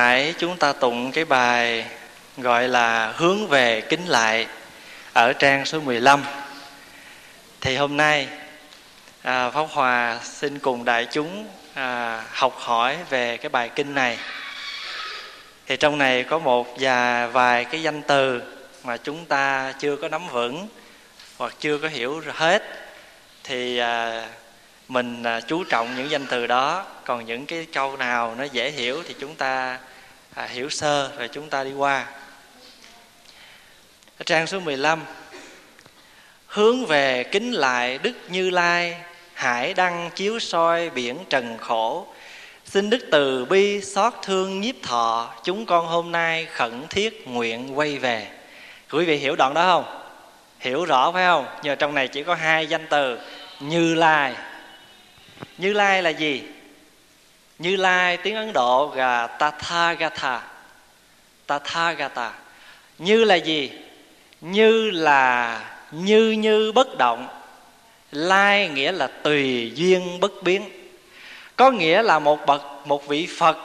[0.00, 1.84] Nãy chúng ta tụng cái bài
[2.36, 4.46] gọi là hướng về kính lại
[5.12, 6.22] ở trang số 15.
[7.60, 8.28] Thì hôm nay
[9.22, 14.18] à, Pháp Hòa xin cùng đại chúng à, học hỏi về cái bài kinh này.
[15.66, 18.42] Thì trong này có một vài vài cái danh từ
[18.84, 20.68] mà chúng ta chưa có nắm vững
[21.38, 22.62] hoặc chưa có hiểu hết
[23.44, 24.26] thì à,
[24.88, 28.70] mình à, chú trọng những danh từ đó còn những cái câu nào nó dễ
[28.70, 29.78] hiểu thì chúng ta
[30.34, 32.06] à, hiểu sơ rồi chúng ta đi qua.
[34.26, 35.04] Trang số 15
[36.46, 38.96] hướng về kính lại đức như lai
[39.34, 42.06] hải đăng chiếu soi biển trần khổ.
[42.64, 47.78] Xin đức từ bi xót thương nhiếp thọ chúng con hôm nay khẩn thiết nguyện
[47.78, 48.26] quay về.
[48.90, 50.00] Quý vị hiểu đoạn đó không?
[50.60, 51.46] Hiểu rõ phải không?
[51.62, 53.18] Nhờ trong này chỉ có hai danh từ
[53.60, 54.34] như lai.
[55.58, 56.42] Như lai là gì?
[57.60, 60.42] Như lai, tiếng ấn độ là tathagata.
[61.46, 62.32] Tathagata.
[62.98, 63.70] Như là gì?
[64.40, 67.28] Như là như như bất động.
[68.12, 70.70] Lai nghĩa là tùy duyên bất biến.
[71.56, 73.56] Có nghĩa là một bậc, một vị phật.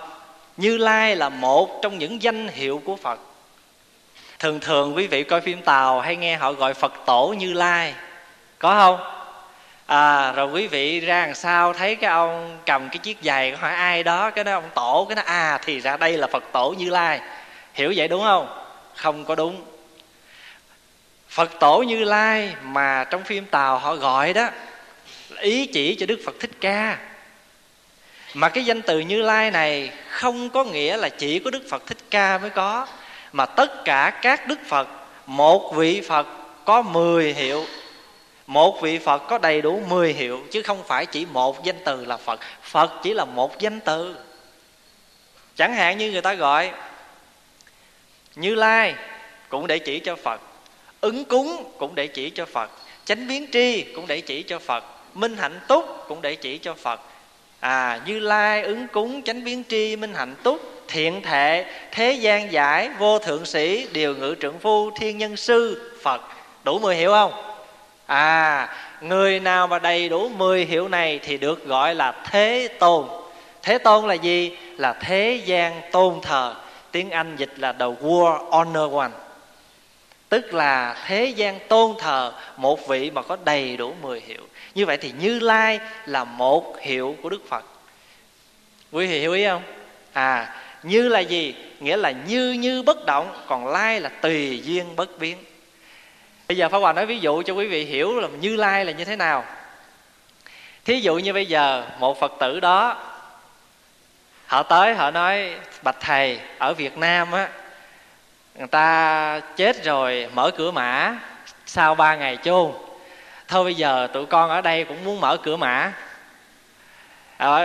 [0.58, 3.20] Như lai là một trong những danh hiệu của phật.
[4.40, 7.94] Thường thường quý vị coi phim tàu hay nghe họ gọi phật tổ như lai.
[8.60, 9.15] Có không?
[9.86, 13.74] À, rồi quý vị ra làm sao thấy cái ông cầm cái chiếc giày hỏi
[13.74, 16.76] ai đó cái đó ông tổ cái nó à thì ra đây là phật tổ
[16.78, 17.22] như lai.
[17.74, 18.48] Hiểu vậy đúng không?
[18.96, 19.62] Không có đúng.
[21.30, 24.50] Phật tổ như lai mà trong phim tàu họ gọi đó
[25.38, 26.98] ý chỉ cho đức phật thích ca.
[28.34, 31.88] Mà cái danh từ như lai này không có nghĩa là chỉ có đức phật
[31.88, 32.88] thích ca mới có
[33.34, 34.88] mà tất cả các đức phật
[35.26, 36.28] một vị phật
[36.66, 37.66] có 10 hiệu
[38.48, 42.06] một vị phật có đầy đủ 10 hiệu, chứ không phải chỉ một danh từ
[42.06, 42.40] là phật.
[42.62, 44.16] Phật chỉ là một danh từ.
[45.56, 46.72] Chẳng hạn như người ta gọi
[48.36, 48.96] như lai
[49.50, 50.42] cũng để chỉ cho phật.
[51.02, 52.72] Ứng cúng cũng để chỉ cho phật.
[53.06, 54.84] Chánh biến tri cũng để chỉ cho phật.
[55.14, 57.02] Minh hạnh túc cũng để chỉ cho phật.
[57.60, 62.52] À như lai, ứng cúng, chánh biến tri, minh hạnh túc, thiện thệ thế gian
[62.52, 66.22] giải, vô thượng sĩ, điều ngự trưởng phu, thiên nhân sư, phật.
[66.64, 67.55] Đủ mười hiệu không?
[68.06, 68.70] À
[69.02, 73.08] người nào mà đầy đủ 10 hiệu này thì được gọi là thế tôn.
[73.64, 74.58] Thế tôn là gì?
[74.78, 76.56] Là thế gian tôn thờ.
[76.92, 79.12] Tiếng anh dịch là the world honor one.
[80.30, 84.42] Tức là thế gian tôn thờ, một vị mà có đầy đủ 10 hiệu
[84.76, 87.66] như vậy thì như lai là một hiệu của đức phật.
[88.92, 89.64] Quý vị hiểu ý không?
[90.14, 91.56] À như là gì?
[91.80, 95.38] Nghĩa là như như bất động, còn lai là tùy duyên bất biến
[96.48, 98.92] bây giờ pháp hòa nói ví dụ cho quý vị hiểu là như lai là
[98.92, 99.44] như thế nào.
[100.86, 102.98] Thí dụ như bây giờ một phật tử đó
[104.46, 107.50] họ tới họ nói bạch thầy ở việt nam á
[108.56, 111.16] người ta chết rồi mở cửa mã
[111.66, 112.72] sau ba ngày chôn.
[113.48, 115.94] Thôi bây giờ tụi con ở đây cũng muốn mở cửa mã.
[117.38, 117.58] À,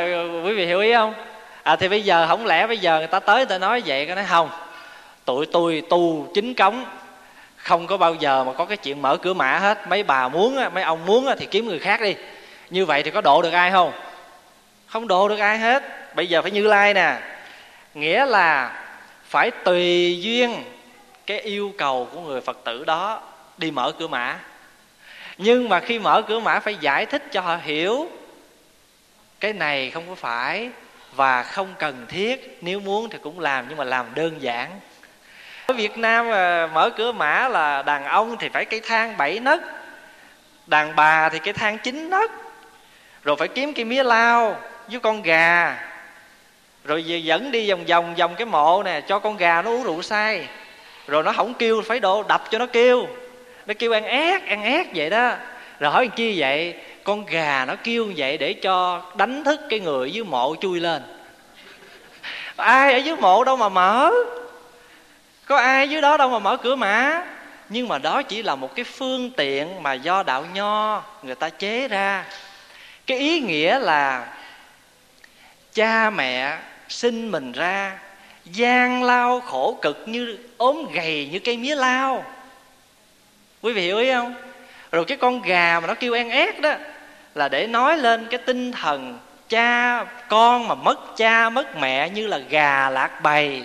[0.45, 1.15] quý vị hiểu ý không?
[1.63, 4.07] À thì bây giờ không lẽ bây giờ người ta tới người ta nói vậy
[4.07, 4.51] cái nói không
[5.25, 6.85] tụi tôi tu chính cống
[7.63, 9.89] không có bao giờ mà có cái chuyện mở cửa mã hết.
[9.89, 12.17] Mấy bà muốn mấy ông muốn thì kiếm người khác đi.
[12.71, 13.93] Như vậy thì có độ được ai không?
[14.87, 15.83] Không độ được ai hết.
[16.15, 17.17] Bây giờ phải như lai nè.
[17.95, 18.83] Nghĩa là
[19.25, 20.65] phải tùy duyên
[21.27, 23.23] cái yêu cầu của người phật tử đó
[23.59, 24.39] đi mở cửa mã.
[25.39, 28.09] Nhưng mà khi mở cửa mã phải giải thích cho họ hiểu,
[29.41, 30.71] cái này không có phải
[31.13, 32.59] và không cần thiết.
[32.61, 34.71] Nếu muốn thì cũng làm, nhưng mà làm đơn giản
[35.71, 39.41] ở Việt Nam ờ, mở cửa mã là đàn ông thì phải cây thang 7
[39.41, 39.61] nấc,
[40.67, 42.31] Đàn bà thì cây thang 9 nấc,
[43.25, 44.57] Rồi phải kiếm cây mía lao
[44.89, 45.79] với con gà,
[46.85, 50.03] Rồi dẫn đi vòng vòng vòng cái mộ nè, Cho con gà nó uống rượu
[50.03, 50.49] say,
[51.07, 53.07] Rồi nó không kêu phải độ đập cho nó kêu
[53.67, 55.33] Nó kêu ăn ép ăn ép vậy đó.
[55.81, 56.75] Rồi hỏi chi vậy?
[57.05, 61.03] Con gà nó kêu vậy để cho đánh thức cái người dưới mộ chui lên.
[62.57, 64.13] Ai ở dưới mộ đâu mà mở?
[65.51, 67.23] Có ai dưới đó đâu mà mở cửa mã
[67.69, 71.49] nhưng mà đó chỉ là một cái phương tiện mà do đạo nho người ta
[71.49, 72.25] chế ra.
[73.07, 74.27] Cái ý nghĩa là
[75.75, 76.59] cha mẹ
[76.89, 77.99] sinh mình ra,
[78.45, 82.25] gian lao khổ cực như ốm gầy như cây mía lao.
[83.63, 84.35] Quý vị hiểu ý không?
[84.93, 86.75] Rồi cái con gà mà nó kêu en ét đó
[87.35, 89.19] là để nói lên cái tinh thần
[89.49, 93.65] cha con mà mất cha mất mẹ như là gà lạc bầy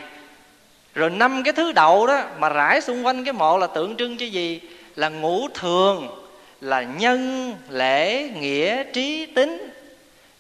[0.95, 4.18] rồi năm cái thứ đậu đó mà rải xung quanh cái mộ là tượng trưng
[4.18, 4.62] cho gì?
[4.95, 6.27] Là ngũ thường,
[6.62, 9.69] là nhân, lễ, nghĩa, trí tính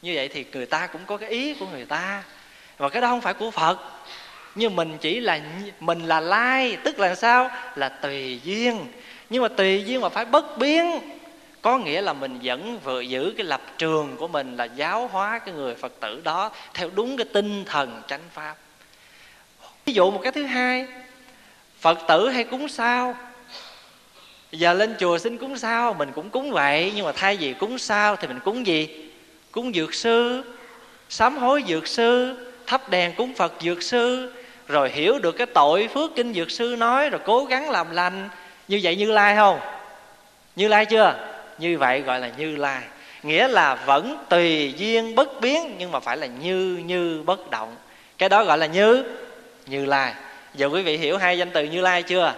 [0.01, 2.23] như vậy thì người ta cũng có cái ý của người ta.
[2.77, 3.77] Và cái đó không phải của phật.
[4.55, 5.39] Nhưng mình chỉ là
[5.79, 7.49] mình là lai, tức là sao?
[7.75, 8.85] Là tùy duyên.
[9.29, 10.91] Nhưng mà tùy duyên mà phải bất biến.
[11.61, 15.39] Có nghĩa là mình vẫn vừa giữ cái lập trường của mình là giáo hóa
[15.39, 18.55] cái người phật tử đó theo đúng cái tinh thần chánh pháp
[19.85, 20.85] ví dụ một cái thứ hai,
[21.79, 23.15] phật tử hay cúng sao?
[24.51, 25.93] Giờ lên chùa xin cúng sao?
[25.93, 29.09] Mình cũng cúng vậy, nhưng mà thay vì cúng sao thì mình cúng gì?
[29.51, 30.43] Cúng dược sư,
[31.09, 32.35] sám hối dược sư,
[32.67, 34.33] thắp đèn cúng phật dược sư,
[34.67, 38.29] rồi hiểu được cái tội phước kinh dược sư nói, rồi cố gắng làm lành.
[38.67, 39.59] Như vậy như lai không?
[40.55, 41.27] Như lai chưa?
[41.57, 42.81] Như vậy gọi là như lai.
[43.23, 47.75] Nghĩa là vẫn tùy duyên bất biến, nhưng mà phải là như như bất động.
[48.17, 49.03] Cái đó gọi là như
[49.65, 50.13] như lai.
[50.53, 52.33] Giờ quý vị hiểu hai danh từ như lai chưa?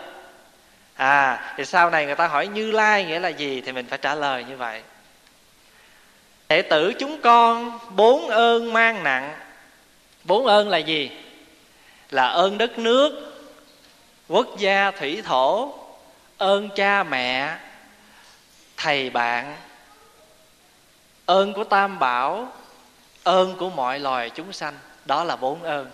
[0.96, 3.98] À thì sau này người ta hỏi như lai nghĩa là gì thì mình phải
[3.98, 4.82] trả lời như vậy.
[6.50, 9.36] Đệ tử chúng con bốn ơn mang nặng.
[10.24, 11.12] Bốn ơn là gì?
[12.10, 13.34] Là ơn đất nước,
[14.28, 15.74] quốc gia thủy thổ,
[16.38, 17.58] ơn cha mẹ,
[18.78, 19.56] thầy bạn,
[21.26, 22.52] ơn của tam bảo,
[23.24, 24.74] ơn của mọi loài chúng sanh.
[25.06, 25.92] Đó là bốn ơn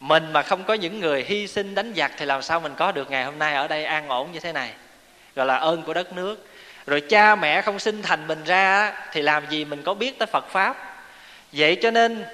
[0.00, 2.92] mình mà không có những người hy sinh đánh giặc thì làm sao mình có
[2.92, 4.72] được ngày hôm nay ở đây an ổn như thế này?
[5.34, 6.46] Gọi là ơn của đất nước.
[6.86, 10.26] Rồi cha mẹ không sinh thành mình ra thì làm gì mình có biết tới
[10.26, 11.02] phật pháp?
[11.52, 12.24] Vậy cho nên,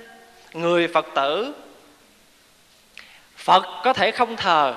[0.52, 1.54] người phật tử,
[3.36, 4.74] phật có thể không thờ,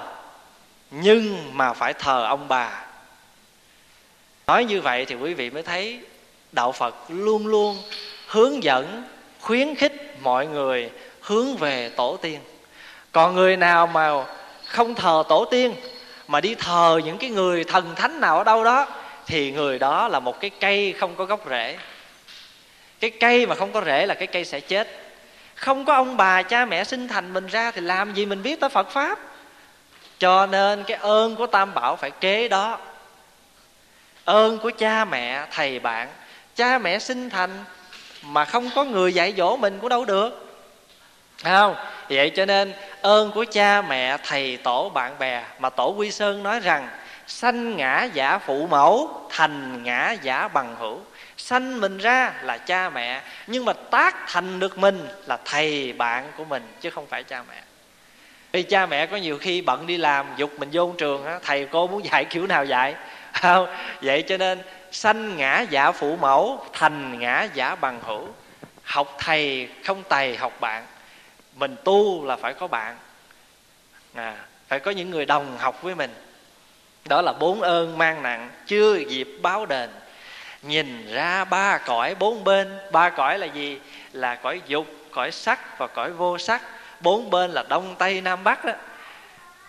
[0.92, 2.86] nhưng mà phải thờ ông bà.
[4.48, 6.00] Nói như vậy thì quý vị mới thấy
[6.52, 7.78] đạo phật luôn luôn
[8.28, 9.04] hướng dẫn,
[9.42, 10.90] khuyến khích mọi người
[11.22, 12.40] hướng về tổ tiên
[13.18, 14.12] còn người nào mà
[14.66, 15.76] không thờ tổ tiên,
[16.28, 18.88] mà đi thờ những cái người thần thánh nào ở đâu đó,
[19.26, 21.78] thì người đó là một cái cây không có gốc rễ.
[23.00, 24.88] Cái cây mà không có rễ là cái cây sẽ chết.
[25.56, 28.60] Không có ông bà cha mẹ sinh thành mình ra thì làm gì mình biết
[28.60, 29.20] tới phật pháp.
[30.20, 32.80] Cho nên cái ơn của tam bảo phải kế đó.
[34.26, 36.08] Ơn của cha mẹ, thầy bạn.
[36.56, 37.64] Cha mẹ sinh thành
[38.24, 40.47] mà không có người dạy dỗ mình cũng đâu được
[41.44, 41.76] không,
[42.10, 46.44] vậy cho nên ơn của cha mẹ, thầy tổ, bạn bè mà tổ quy sơn
[46.44, 46.90] nói rằng,
[47.28, 51.00] sanh ngã giả phụ mẫu, thành ngã giả bằng hữu.
[51.38, 56.32] Sanh mình ra là cha mẹ, nhưng mà tác thành được mình là thầy bạn
[56.38, 57.62] của mình, chứ không phải cha mẹ.
[58.52, 61.88] Vì cha mẹ có nhiều khi bận đi làm, dục mình vô trường thầy cô
[61.88, 62.96] muốn dạy kiểu nào dạy?
[63.34, 63.68] Không,
[64.02, 64.62] vậy cho nên
[64.92, 68.28] sanh ngã giả phụ mẫu, thành ngã giả bằng hữu.
[68.84, 70.84] Học thầy không thầy học bạn
[71.60, 72.96] mình tu là phải có bạn.
[74.14, 74.36] À,
[74.68, 76.14] phải có những người đồng học với mình.
[77.06, 79.90] Đó là bốn ơn mang nặng chưa dịp báo đền.
[80.62, 83.80] Nhìn ra ba cõi bốn bên ba cõi là gì?
[84.12, 86.62] Là cõi dục cõi sắc và cõi vô sắc.
[87.00, 88.74] Bốn bên là đông tây nam bắc đó.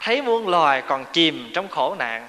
[0.00, 2.28] Thấy muôn loài còn chìm trong khổ nạn.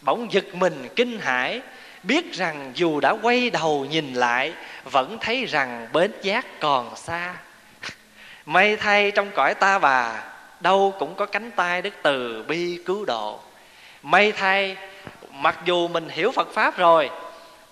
[0.00, 1.60] Bỗng giật mình kinh hãi
[2.02, 4.52] biết rằng dù đã quay đầu nhìn lại
[4.84, 7.34] vẫn thấy rằng bến giác còn xa
[8.46, 10.22] may thay trong cõi ta bà,
[10.60, 13.40] đâu cũng có cánh tay đức từ bi cứu độ.
[14.02, 14.76] May thay,
[15.32, 17.10] mặc dù mình hiểu phật pháp rồi,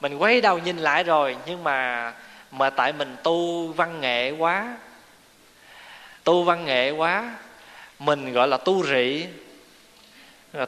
[0.01, 2.13] mình quay đầu nhìn lại rồi, nhưng mà
[2.51, 4.77] mà tại mình tu văn nghệ quá,
[6.25, 7.31] tu văn nghệ quá,
[7.99, 9.27] mình gọi là tu rị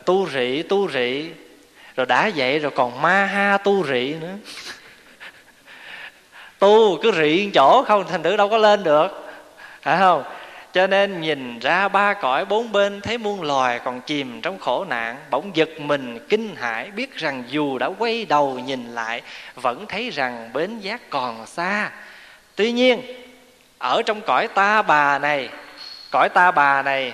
[0.05, 1.31] tu rị tu rị,
[1.97, 4.35] rồi đã vậy rồi còn ma ha tu rị nữa.
[6.59, 9.26] Tu cứ rị chỗ không, thành thử đâu có lên được
[9.87, 10.23] phải không?
[10.73, 14.85] Cho nên nhìn ra ba cõi bốn bên thấy muôn loài còn chìm trong khổ
[14.85, 19.23] nạn, bỗng giật mình, kinh hãi, biết rằng dù đã quay đầu nhìn lại,
[19.55, 21.91] vẫn thấy rằng bến giác còn xa.
[22.55, 23.03] Tuy nhiên,
[23.79, 25.49] ở trong cõi ta bà này,
[26.11, 27.13] cõi ta bà này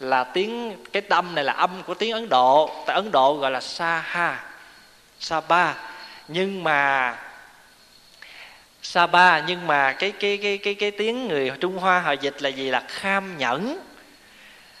[0.00, 3.50] là tiếng, cái âm này là âm của tiếng ấn độ tại ấn độ gọi
[3.50, 4.44] là sa ha,
[5.18, 5.74] sa ba.
[6.28, 7.14] Nhưng mà
[8.82, 12.42] sa ba nhưng mà cái cái cái cái cái tiếng người trung hoa họ dịch
[12.42, 12.70] là gì?
[12.70, 13.78] Là kham nhẫn.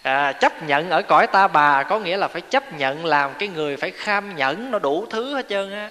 [0.02, 3.48] À, chấp nhận ở cõi ta bà có nghĩa là phải chấp nhận làm cái
[3.48, 5.90] người phải kham nhẫn nó đủ thứ hết trơn á.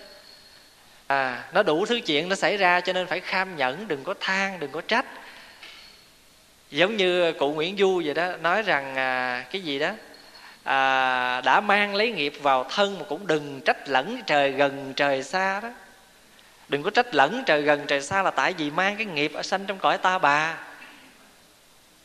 [1.08, 4.14] À, nó đủ thứ chuyện nó xảy ra cho nên phải kham nhẫn đừng có
[4.20, 5.06] than đừng có trách.
[6.72, 9.90] Giống như cụ nguyễn du vậy đó nói rằng à, cái gì đó?
[10.64, 15.24] À, đã mang lấy nghiệp vào thân mà cũng đừng trách lẫn trời gần trời
[15.24, 15.70] xa đó
[16.72, 19.44] đừng có trách lẫn trời gần trời xa là tại vì mang cái nghiệp ở
[19.44, 20.58] sanh trong cõi ta bà.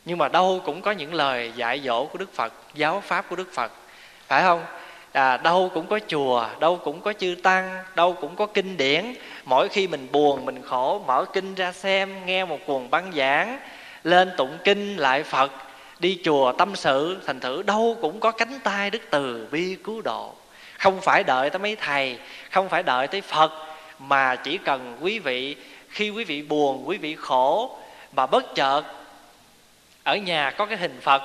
[0.05, 3.35] Nhưng mà đâu cũng có những lời dạy dỗ của đức phật giáo pháp của
[3.35, 3.71] đức phật.
[4.27, 4.63] Phải không?
[5.11, 9.13] À, đâu cũng có chùa đâu cũng có chư tăng đâu cũng có kinh điển.
[9.45, 13.59] Mỗi khi mình buồn mình khổ mở kinh ra xem nghe một cuồng băng giảng
[14.03, 15.51] lên tụng kinh lại phật
[15.99, 20.01] đi chùa tâm sự thành thử đâu cũng có cánh tay đức từ bi cứu
[20.01, 20.33] độ.
[20.79, 22.19] Không phải đợi tới mấy thầy
[22.51, 23.66] không phải đợi tới phật
[23.99, 25.55] mà chỉ cần quý vị,
[25.89, 27.77] khi quý vị buồn, quý vị khổ
[28.15, 28.83] mà bất chợt,
[30.03, 31.21] ở nhà có cái hình phật,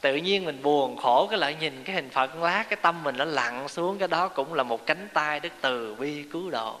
[0.00, 3.16] tự nhiên mình buồn khổ cái lại nhìn cái hình phật lát cái tâm mình
[3.16, 6.76] nó lặn xuống, cái đó cũng là một cánh tay đức từ bi cứu độ.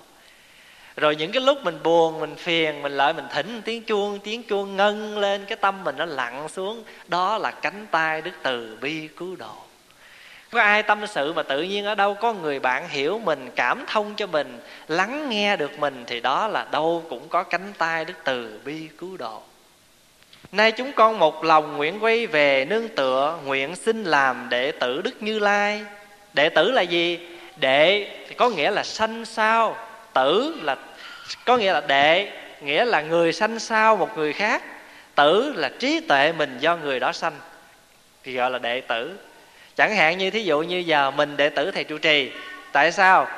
[0.96, 4.42] Rồi những cái lúc mình buồn, mình phiền, mình lại mình thỉnh tiếng chuông tiếng
[4.42, 8.78] chuông ngân lên, cái tâm mình nó lặn xuống, đó là cánh tay đức từ
[8.80, 9.54] bi cứu độ
[10.52, 13.84] có ai tâm sự mà tự nhiên ở đâu có người bạn hiểu mình, cảm
[13.86, 18.04] thông cho mình, lắng nghe được mình thì đó là đâu cũng có cánh tay
[18.04, 19.42] đức từ bi cứu độ.
[20.52, 25.00] Nay chúng con một lòng nguyện quay về nương tựa nguyện xin làm đệ tử
[25.04, 25.84] đức như lai.
[26.34, 27.28] Đệ tử là gì?
[27.56, 29.76] Đệ thì có nghĩa là sanh sao?
[30.14, 30.76] Tử là,
[31.44, 32.30] có nghĩa là đệ,
[32.60, 34.62] nghĩa là người sanh sao một người khác?
[35.14, 37.34] Tử là trí tuệ mình do người đó sanh,
[38.24, 39.16] thì gọi là đệ tử
[39.76, 42.30] chẳng hạn như thí dụ như giờ mình đệ tử thầy trụ trì,
[42.72, 43.28] tại sao?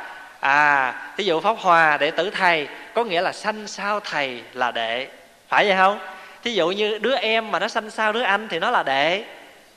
[0.40, 4.70] À thí dụ pháp hòa đệ tử thầy, có nghĩa là sanh sau thầy là
[4.70, 5.06] đệ.
[5.48, 5.98] Phải vậy không?
[6.44, 9.24] Thí dụ như đứa em mà nó sanh sau đứa anh thì nó là đệ.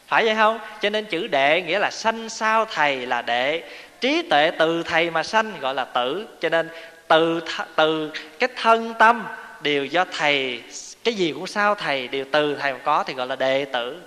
[0.08, 0.60] Phải vậy không?
[0.82, 3.64] Cho nên chữ đệ nghĩa là sanh sau thầy là đệ.
[4.02, 6.28] Trí tuệ từ thầy mà sanh gọi là tử.
[6.42, 6.70] Cho nên
[7.08, 7.42] từ
[7.76, 9.28] từ cái thân tâm
[9.62, 10.62] đều do thầy,
[11.04, 14.02] cái gì cũng sao thầy đều từ thầy mà có thì gọi là đệ tử.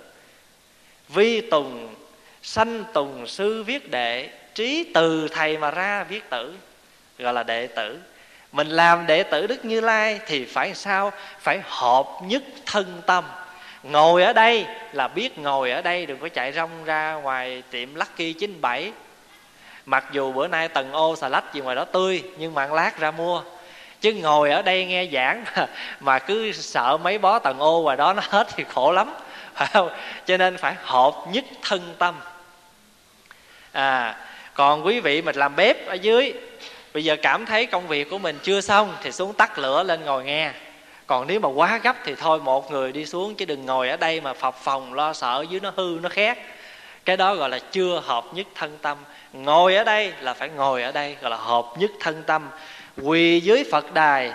[1.09, 1.95] Vi tùng
[2.41, 6.53] sanh tùng sư viết đệ trí từ thầy mà ra viết tử
[7.17, 7.99] gọi là đệ tử.
[8.51, 11.11] Mình làm đệ tử đức như lai thì phải sao?
[11.39, 13.23] Phải hợp nhất thân tâm.
[13.83, 17.95] Ngồi ở đây là biết ngồi ở đây đừng có chạy rong ra ngoài tiệm
[17.95, 18.91] lucky 97
[19.85, 22.73] mặc dù bữa nay tầng ô xà lách gì ngoài đó tươi nhưng mà ăn
[22.73, 23.41] lát ra mua.
[24.01, 25.67] Chứ ngồi ở đây nghe giảng mà,
[25.99, 29.13] mà cứ sợ mấy bó tầng ô ngoài đó nó hết thì khổ lắm.
[29.53, 29.89] Phải không
[30.25, 32.15] cho nên phải hợp nhất thân tâm
[33.71, 34.17] à
[34.53, 36.33] còn quý vị mình làm bếp ở dưới,
[36.93, 40.05] bây giờ cảm thấy công việc của mình chưa xong thì xuống tắt lửa lên
[40.05, 40.51] ngồi nghe.
[41.07, 43.97] Còn nếu mà quá gấp thì thôi một người đi xuống chứ đừng ngồi ở
[43.97, 46.37] đây mà phập phòng lo sợ dưới nó hư, nó khét.
[47.05, 48.97] Cái đó gọi là chưa hợp nhất thân tâm.
[49.33, 52.49] Ngồi ở đây là phải ngồi ở đây, gọi là hợp nhất thân tâm.
[53.01, 54.33] Quỳ dưới phật đài,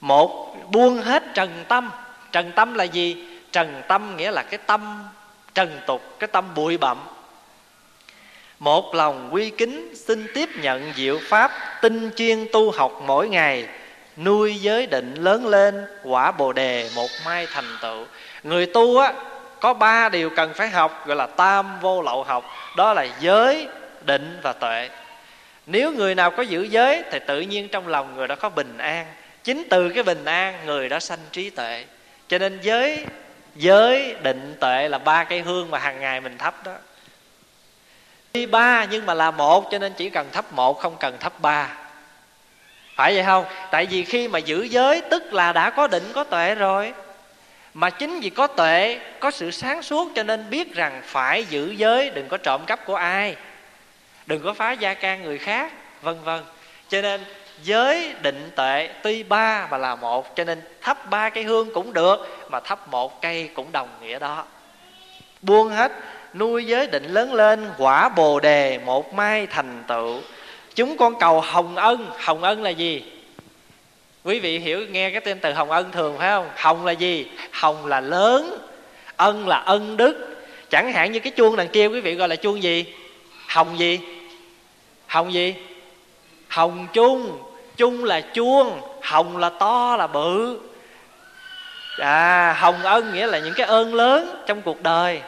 [0.00, 1.90] một buông hết trần tâm.
[2.32, 3.24] Trần tâm là gì?
[3.52, 5.04] Trần tâm nghĩa là cái tâm
[5.54, 6.98] trần tục, cái tâm bụi bặm
[8.58, 11.50] một lòng quy kính xin tiếp nhận diệu pháp
[11.82, 13.66] tinh chuyên tu học mỗi ngày,
[14.16, 18.04] nuôi giới định lớn lên, quả bồ đề một mai thành tựu.
[18.42, 19.12] Người tu á,
[19.60, 22.44] có ba điều cần phải học, gọi là tam vô lậu học,
[22.76, 23.66] đó là giới,
[24.06, 24.88] định và tuệ.
[25.66, 28.78] Nếu người nào có giữ giới thì tự nhiên trong lòng người đó có bình
[28.78, 29.06] an.
[29.44, 31.84] Chính từ cái bình an, người đó sanh trí tuệ.
[32.28, 33.04] Cho nên giới
[33.56, 36.72] giới, định, tuệ là ba cây hương mà hàng ngày mình thắp đó
[38.32, 41.32] đi ba, nhưng mà là một, cho nên chỉ cần thắp một, không cần thắp
[41.40, 41.68] ba.
[42.94, 43.44] Phải vậy không?
[43.70, 46.92] Tại vì khi mà giữ giới, tức là đã có định, có tuệ rồi.
[47.74, 51.70] Mà chính vì có tuệ, có sự sáng suốt, cho nên biết rằng phải giữ
[51.70, 53.36] giới, đừng có trộm cắp của ai.
[54.26, 56.40] Đừng có phá gia can người khác, vân vân.
[56.88, 57.24] Cho nên
[57.62, 61.92] giới, định, tuệ, tuy ba mà là một, cho nên thắp ba cây hương cũng
[61.92, 64.44] được, mà thắp một cây cũng đồng nghĩa đó.
[65.42, 65.92] Buông hết
[66.34, 70.20] nuôi giới định lớn lên, quả bồ đề một mai thành tựu.
[70.74, 72.10] Chúng con cầu hồng ân.
[72.18, 73.02] Hồng ân là gì?
[74.24, 76.50] Quý vị hiểu, nghe cái tên từ hồng ân thường phải không?
[76.56, 77.26] Hồng là gì?
[77.52, 78.58] Hồng là lớn,
[79.16, 80.44] ân là ân đức.
[80.70, 82.84] Chẳng hạn như cái chuông đằng kia quý vị gọi là chuông gì?
[83.48, 84.00] Hồng gì?
[85.06, 85.54] Hồng gì?
[86.48, 87.42] Hồng chung.
[87.76, 90.58] Chung là chuông, hồng là to là bự.
[91.98, 95.20] À hồng ân nghĩa là những cái ơn lớn trong cuộc đời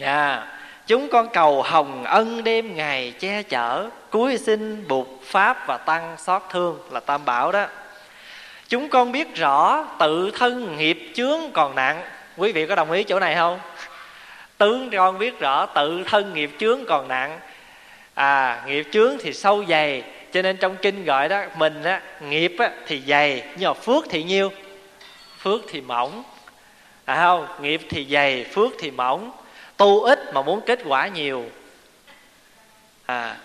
[0.00, 0.42] yeah.
[0.86, 6.16] chúng con cầu hồng ân đêm ngày che chở cuối sinh bụt pháp và tăng
[6.18, 7.66] xót thương là tam bảo đó.
[8.68, 12.02] Chúng con biết rõ tự thân nghiệp chướng còn nặng.
[12.36, 13.60] Quý vị có đồng ý chỗ này không?
[14.58, 17.40] Tướng con biết rõ tự thân nghiệp chướng còn nặng.
[18.14, 20.02] À nghiệp chướng thì sâu dày
[20.32, 24.04] cho nên trong kinh gọi đó mình á nghiệp á, thì dày nhưng mà phước
[24.10, 24.52] thì nhiêu?
[25.38, 26.22] Phước thì mỏng.
[27.04, 29.30] À không nghiệp thì dày phước thì mỏng
[29.80, 31.44] tu ít mà muốn kết quả nhiều.
[33.06, 33.36] À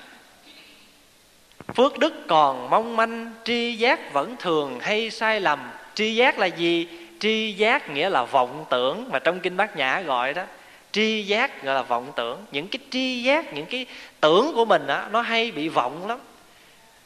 [1.75, 5.71] phước đức còn mong manh, tri giác vẫn thường hay sai lầm.
[5.93, 6.87] Tri giác là gì?
[7.19, 10.43] Tri giác nghĩa là vọng tưởng mà trong kinh bát nhã gọi đó.
[10.91, 12.45] Tri giác gọi là vọng tưởng.
[12.51, 13.85] Những cái tri giác, những cái
[14.21, 16.19] tưởng của mình á, nó hay bị vọng lắm.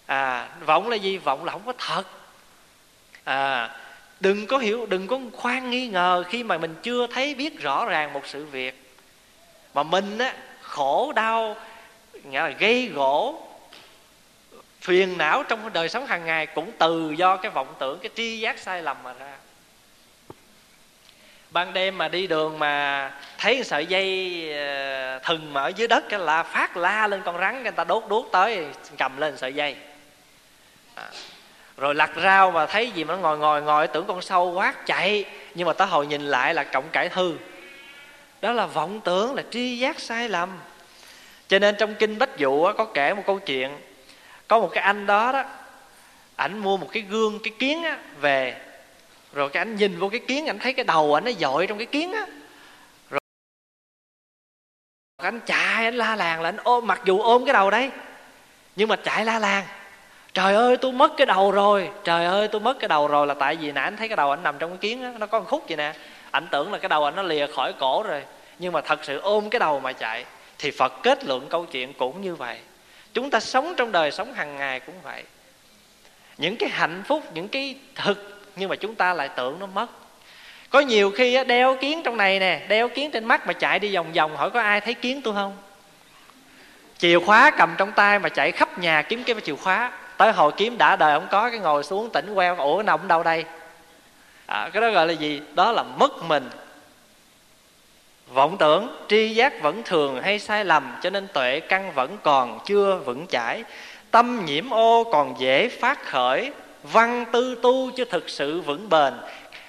[0.06, 1.18] À vọng là gì?
[1.18, 2.04] Vọng là không có thật.
[3.24, 3.70] À
[4.20, 7.86] đừng có hiểu, đừng có khoan nghi ngờ khi mà mình chưa thấy, biết rõ
[7.86, 8.89] ràng một sự việc
[9.74, 11.56] mà mình á, khổ đau,
[12.24, 13.48] nghĩa là gây gỗ,
[14.82, 18.40] phiền não trong đời sống hàng ngày cũng từ do cái vọng tưởng, cái tri
[18.40, 19.34] giác sai lầm mà ra
[21.52, 26.10] ban đêm mà đi đường mà thấy sợi dây ờ, thừng mà ở dưới đất
[26.10, 28.66] cái là phát la lên con rắn, người ta đốt đốt tới,
[28.98, 29.76] cầm lên sợi dây
[30.96, 31.08] à.
[31.78, 34.86] rồi lặt rau mà thấy gì mà nó ngồi ngồi ngồi tưởng con sâu quát
[34.86, 37.38] chạy, nhưng mà tới hồi nhìn lại là cọng cải thư
[38.42, 40.50] đó là vọng tưởng là tri giác sai lầm.
[41.48, 43.78] Cho nên trong kinh bách dụ có kể một câu chuyện.
[44.48, 45.44] Có một cái anh đó đó
[46.36, 48.56] ảnh mua một cái gương cái kiến á, về.
[49.34, 51.78] Rồi cái anh nhìn vô cái kiến anh thấy cái đầu ảnh nó dội trong
[51.78, 52.26] cái kiến á.
[53.10, 53.20] Rồi
[55.18, 57.92] anh chạy anh la làng là anh ôm mặc dù ôm cái đầu đấy
[58.76, 59.66] nhưng mà chạy la làng.
[60.34, 63.34] Trời ơi tôi mất cái đầu rồi trời ơi tôi mất cái đầu rồi là
[63.34, 65.40] tại vì nãy anh thấy cái đầu anh nằm trong cái kiến á nó có
[65.40, 65.94] một khúc vậy nè
[66.32, 68.24] ảnh tưởng là cái đầu anh nó lìa khỏi cổ rồi,
[68.60, 70.26] nhưng mà thật sự ôm cái đầu mà chạy,
[70.58, 72.58] thì phật kết luận câu chuyện cũng như vậy.
[73.14, 75.24] Chúng ta sống trong đời sống hàng ngày cũng vậy.
[76.38, 79.88] Những cái hạnh phúc, những cái thực, nhưng mà chúng ta lại tưởng nó mất.
[80.70, 83.96] Có nhiều khi đeo kiến trong này nè, đeo kiến trên mắt mà chạy đi
[83.96, 85.58] vòng vòng, hỏi có ai thấy kiến tôi không?
[86.98, 89.92] Chìa khóa cầm trong tay mà chạy khắp nhà kiếm cái chìa khóa.
[90.18, 93.24] Tới hồi kiếm đã đời không có, cái ngồi xuống tỉnh queo, ủa nó đâu
[93.24, 93.46] đây?
[94.50, 95.42] À, cái đó gọi là gì?
[95.54, 96.50] Đó là mất mình.
[98.34, 102.60] Vọng tưởng tri giác vẫn thường hay sai lầm cho nên tuệ căn vẫn còn
[102.66, 103.64] chưa vững chãi.
[104.12, 106.52] Tâm nhiễm ô còn dễ phát khởi
[106.84, 109.14] văn tư tu chứ thực sự vững bền.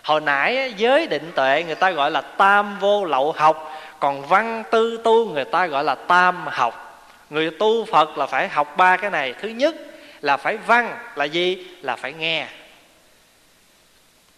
[0.02, 4.62] Hồi nãy giới định tuệ người ta gọi là tam vô lậu học còn văn
[4.70, 7.06] tư tu người ta gọi là tam học.
[7.30, 9.34] Người tu phật là phải học ba cái này.
[9.40, 9.74] Thứ nhất
[10.20, 11.66] là phải văn là gì?
[11.82, 12.46] Là phải nghe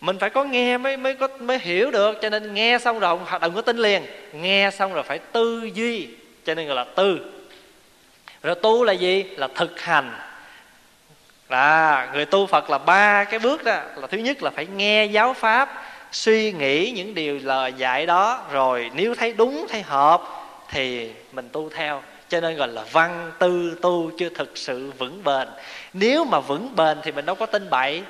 [0.02, 3.18] mình phải có nghe mới mới có, mới hiểu được, cho nên nghe xong rồi
[3.42, 4.02] đừng có tin liền.
[4.32, 6.08] Nghe xong rồi phải tư duy,
[6.44, 7.18] cho nên gọi là tư.
[8.42, 9.24] Rồi tu là gì?
[9.36, 10.12] Là thực hành.
[11.48, 13.80] Là người tu phật là ba cái bước đó.
[13.96, 18.46] Là thứ nhất là phải nghe giáo pháp, suy nghĩ những điều lời dạy đó,
[18.52, 20.22] rồi nếu thấy đúng, thấy hợp
[20.68, 22.02] thì mình tu theo.
[22.28, 25.48] Cho nên gọi là văn tư tu chưa thực sự vững bền.
[25.92, 28.02] Nếu mà vững bền thì mình đâu có tin bậy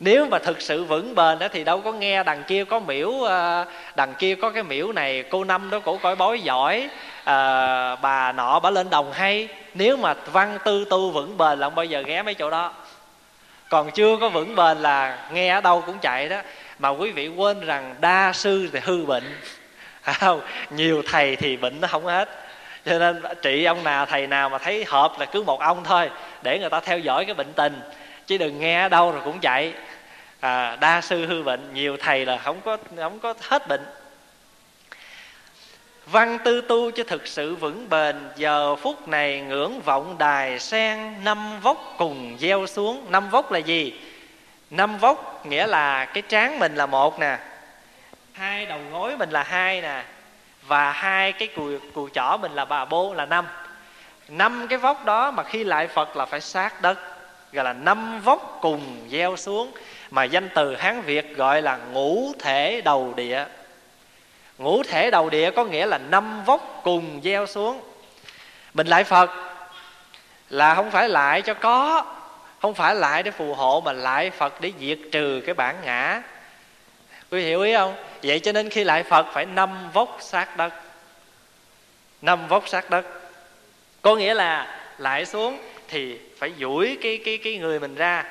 [0.00, 3.24] nếu mà thực sự vững bền đó thì đâu có nghe đằng kia có miễu
[3.24, 3.64] à,
[3.96, 6.88] đằng kia có cái miễu này cô năm đó cổ cõi bói giỏi
[7.24, 9.48] à, bà nọ bà lên đồng hay.
[9.74, 12.72] Nếu mà văn tư tu vững bền là không bao giờ ghé mấy chỗ đó.
[13.68, 16.36] Còn chưa có vững bền là nghe ở đâu cũng chạy đó.
[16.78, 19.24] Mà quý vị quên rằng đa sư thì hư bệnh.
[20.02, 22.28] À, không nhiều thầy thì bệnh nó không hết.
[22.86, 26.10] Cho nên trị ông nào thầy nào mà thấy hợp là cứ một ông thôi
[26.42, 27.80] để người ta theo dõi cái bệnh tình.
[28.26, 29.72] Chứ đừng nghe ở đâu rồi cũng chạy
[30.40, 33.86] à, đa sư hư bệnh nhiều thầy là không có không có hết bệnh.
[36.06, 41.24] Văn tư tu cho thực sự vững bền giờ phút này ngưỡng vọng đài sen
[41.24, 43.06] năm vóc cùng gieo xuống.
[43.10, 44.00] Năm vóc là gì?
[44.70, 47.38] Năm vóc nghĩa là cái trán mình là một nè
[48.32, 50.04] hai đầu gối mình là hai nè
[50.66, 53.46] và hai cái cùi cùi chỏ mình là bà bô là năm.
[54.28, 56.98] Năm cái vóc đó mà khi lại phật là phải sát đất
[57.52, 59.72] gọi là năm vóc cùng gieo xuống
[60.10, 63.44] mà danh từ hán việt gọi là ngũ thể đầu địa.
[64.58, 67.80] Ngũ thể đầu địa có nghĩa là năm vóc cùng gieo xuống.
[68.74, 69.30] Mình lại phật
[70.50, 72.04] là không phải lại cho có,
[72.60, 76.22] không phải lại để phù hộ, mà lại phật để diệt trừ cái bản ngã.
[77.30, 77.94] Quý hiểu ý không?
[78.22, 80.72] Vậy cho nên khi lại phật phải năm vóc sát đất.
[82.22, 83.04] Năm vóc sát đất.
[84.02, 88.24] Có nghĩa là lại xuống thì phải duỗi cái cái cái người mình ra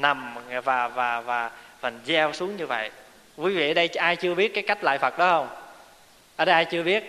[0.00, 2.90] nằm và và và và gieo xuống như vậy.
[3.36, 5.48] Quý vị ở đây, ai chưa biết cái cách lại phật đó không?
[6.36, 7.04] Ở đây ai chưa biết?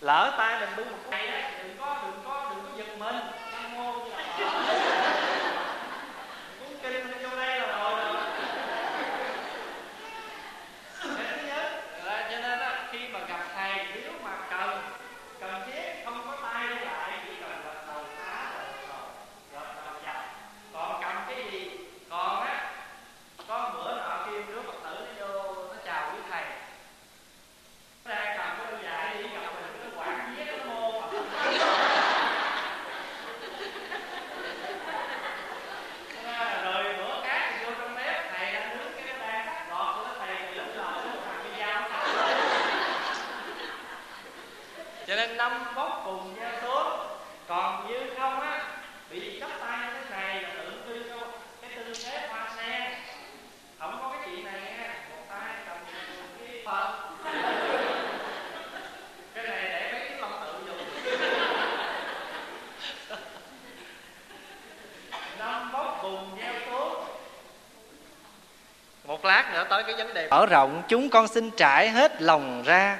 [0.00, 3.16] Lỡ tay mình bưng một cây đấy đừng có đừng có đừng có giật mình
[3.52, 4.24] nam mô như là
[6.60, 8.22] cuốn kinh mình vô đây là rồi rồi
[11.02, 14.82] thứ nhất là cho nên đó, khi mà gặp thầy nếu mà cần
[15.40, 18.50] cần thiết không có tay lại chỉ cần là đầu xá
[18.88, 19.08] rồi
[19.52, 20.24] rồi đầu chặt
[20.72, 21.70] còn cầm cái gì
[22.10, 22.72] còn á
[23.48, 26.44] có bữa nọ kêu đứa phật tử nó vô nó chào quý thầy
[28.04, 31.10] nó ra cầm cái đôi dài đi gặp mình nó quảng viết nó mô Phật.
[36.12, 39.68] Thế ra rồi bữa khác thì vô trong bếp thầy đang nướng cái bếp đang
[39.70, 41.88] gọt của thầy thì lúc lò lúc thằng cái dao
[45.06, 48.62] cho nên năm bóc cùng nhau xuống còn như không á
[49.10, 50.82] bị chắp tay như thế này là tưởng
[69.24, 72.98] lát nữa tới cái vấn đề mở rộng, chúng con xin trải hết lòng ra.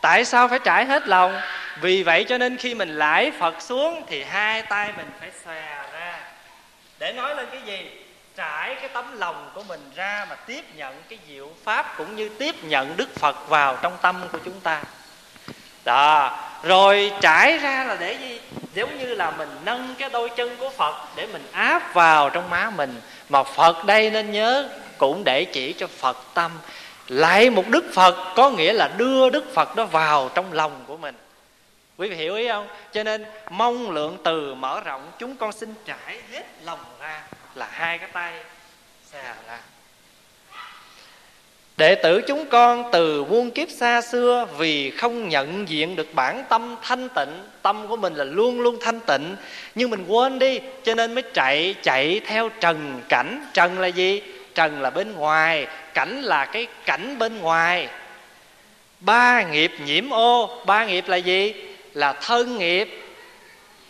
[0.00, 1.40] Tại sao phải trải hết lòng?
[1.80, 5.62] Vì vậy cho nên khi mình lãi phật xuống thì hai tay mình phải xòe
[5.92, 6.18] ra.
[6.98, 7.90] Để nói lên cái gì?
[8.36, 12.28] Trải cái tấm lòng của mình ra mà tiếp nhận cái diệu pháp cũng như
[12.38, 14.82] tiếp nhận đức phật vào trong tâm của chúng ta.
[15.84, 18.40] Đó, rồi trải ra là để gì?
[18.74, 22.50] Giống như là mình nâng cái đôi chân của phật để mình áp vào trong
[22.50, 23.00] má mình.
[23.28, 24.68] Mà phật đây nên nhớ
[24.98, 26.50] cũng để chỉ cho phật tâm.
[27.08, 30.96] Lại một đức phật, có nghĩa là đưa đức phật đó vào trong lòng của
[30.96, 31.14] mình.
[31.96, 32.68] Quý vị hiểu ý không?
[32.92, 37.22] Cho nên mong lượng từ mở rộng, chúng con xin trải hết lòng ra
[37.54, 38.32] là hai cái tay
[39.12, 39.58] xà ra
[41.76, 46.44] Đệ tử chúng con từ muôn kiếp xa xưa, Vì không nhận diện được bản
[46.48, 49.36] tâm thanh tịnh, Tâm của mình là luôn luôn thanh tịnh,
[49.74, 53.46] Nhưng mình quên đi, Cho nên mới chạy chạy theo trần cảnh.
[53.54, 54.22] Trần là gì?
[54.54, 57.88] Trần là bên ngoài, Cảnh là cái cảnh bên ngoài.
[59.00, 61.54] Ba nghiệp nhiễm ô, Ba nghiệp là gì?
[61.94, 62.88] Là thân nghiệp,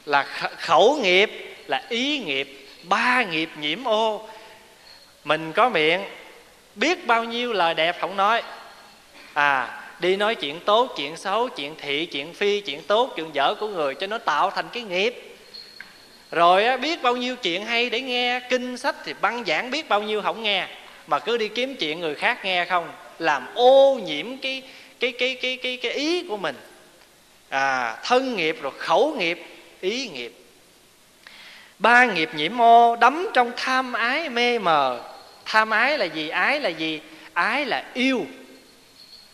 [0.05, 0.23] Là
[0.59, 2.69] khẩu nghiệp, Là ý nghiệp.
[2.83, 4.29] Ba nghiệp nhiễm ô.
[5.25, 6.05] Mình có miệng,
[6.75, 8.43] biết bao nhiêu lời đẹp không nói.
[9.33, 13.55] À đi nói chuyện tốt, chuyện xấu, chuyện thị, chuyện phi, chuyện tốt, chuyện dở
[13.61, 15.34] của người cho nó tạo thành cái nghiệp
[16.35, 19.89] rồi á, biết bao nhiêu chuyện hay để nghe kinh sách thì băng giảng biết
[19.89, 20.67] bao nhiêu không nghe.
[21.07, 24.63] Mà cứ đi kiếm chuyện người khác nghe không làm ô nhiễm cái
[25.01, 26.57] cái cái cái cái cái ý của mình.
[27.49, 29.45] À thân nghiệp rồi khẩu nghiệp
[29.81, 30.33] ý nghiệp.
[31.79, 35.01] Ba nghiệp nhiễm ô đắm trong tham ái mê mờ.
[35.45, 36.29] Tham ái là gì?
[36.29, 37.01] Ái là gì?
[37.33, 38.27] Ái là yêu.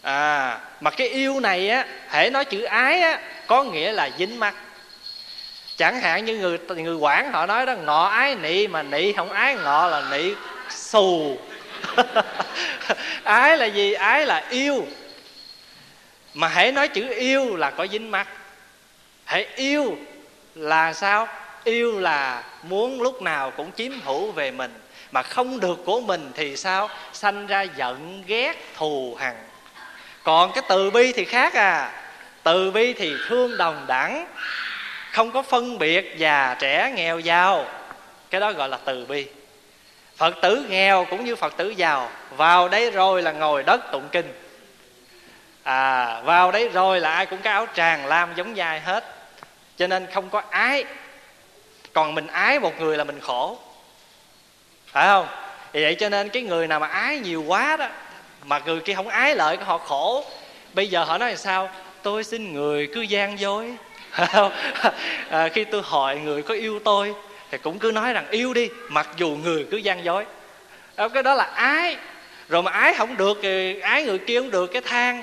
[0.03, 4.41] À mà cái yêu này á hễ nói chữ ái á có nghĩa là dính
[4.41, 4.55] mắt
[5.81, 9.31] chẳng hạn như người người quản họ nói đó, ngọ ái nị, mà nị không
[9.31, 10.35] ái ngọ là nị
[10.71, 11.38] xù.
[13.25, 13.93] Ái là gì?
[13.93, 14.87] Ái là yêu.
[16.35, 18.29] Mà hãy nói chữ yêu là có dính mắt.
[19.25, 19.97] Hãy yêu
[20.55, 21.29] là sao?
[21.64, 24.75] Yêu là muốn lúc nào cũng chiếm hữu về mình.
[25.11, 26.88] Mà không được của mình thì sao?
[27.12, 29.35] Sanh ra giận ghét thù hằn.
[30.23, 31.93] Còn cái từ bi thì khác à.
[32.43, 34.27] Từ bi thì thương đồng đẳng
[35.11, 37.66] không có phân biệt già, trẻ, nghèo, giàu.
[38.31, 39.27] Cái đó gọi là từ bi.
[40.16, 42.11] Phật tử nghèo cũng như phật tử giàu.
[42.37, 44.33] Vào đây rồi là ngồi đất tụng kinh.
[45.62, 49.05] À vào đấy rồi là ai cũng có áo tràng lam giống dài hết.
[49.77, 50.85] Cho nên không có ái.
[51.92, 53.59] Còn mình ái một người là mình khổ.
[54.87, 55.27] Phải không?
[55.73, 57.88] Vì vậy cho nên cái người nào mà ái nhiều quá đó,
[58.44, 60.25] mà người kia không ái lợi họ khổ.
[60.73, 61.70] Bây giờ họ nói là sao?
[62.03, 63.75] Tôi xin người cứ gian dối.
[65.31, 67.14] à, khi tôi hỏi người có yêu tôi
[67.51, 70.25] thì cũng cứ nói rằng yêu đi mặc dù người cứ gian dối.
[70.96, 71.96] À, cái đó là ái.
[72.49, 75.23] Rồi mà ái không được thì ái người kia không được cái than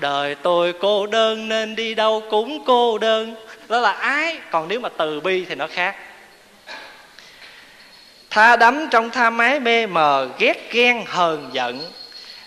[0.00, 3.34] đời tôi cô đơn nên đi đâu cũng cô đơn.
[3.68, 5.96] Đó là ái còn nếu mà từ bi thì nó khác.
[8.30, 11.80] Tha đắm trong tha mái mê mờ ghét ghen hờn giận.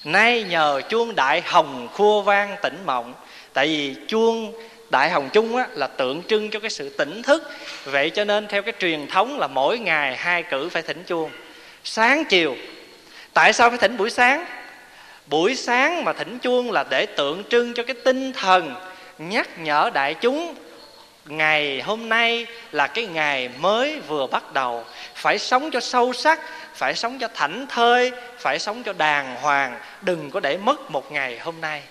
[0.03, 3.13] Nay nhờ chuông đại hồng khua vang tỉnh mộng
[3.53, 4.53] tại vì chuông
[4.89, 7.51] đại hồng chung á, là tượng trưng cho cái sự tỉnh thức.
[7.85, 11.31] Vậy cho nên theo cái truyền thống là mỗi ngày hai cử phải thỉnh chuông.
[11.83, 12.55] Sáng chiều
[13.33, 14.45] tại sao phải thỉnh buổi sáng?
[15.27, 18.75] Buổi sáng mà thỉnh chuông là để tượng trưng cho cái tinh thần
[19.17, 20.55] nhắc nhở đại chúng
[21.25, 24.83] ngày hôm nay là cái ngày mới vừa bắt đầu.
[25.15, 26.39] Phải sống cho sâu sắc
[26.73, 31.11] phải sống cho thảnh thơi phải sống cho đàng hoàng đừng có để mất một
[31.11, 31.81] ngày hôm nay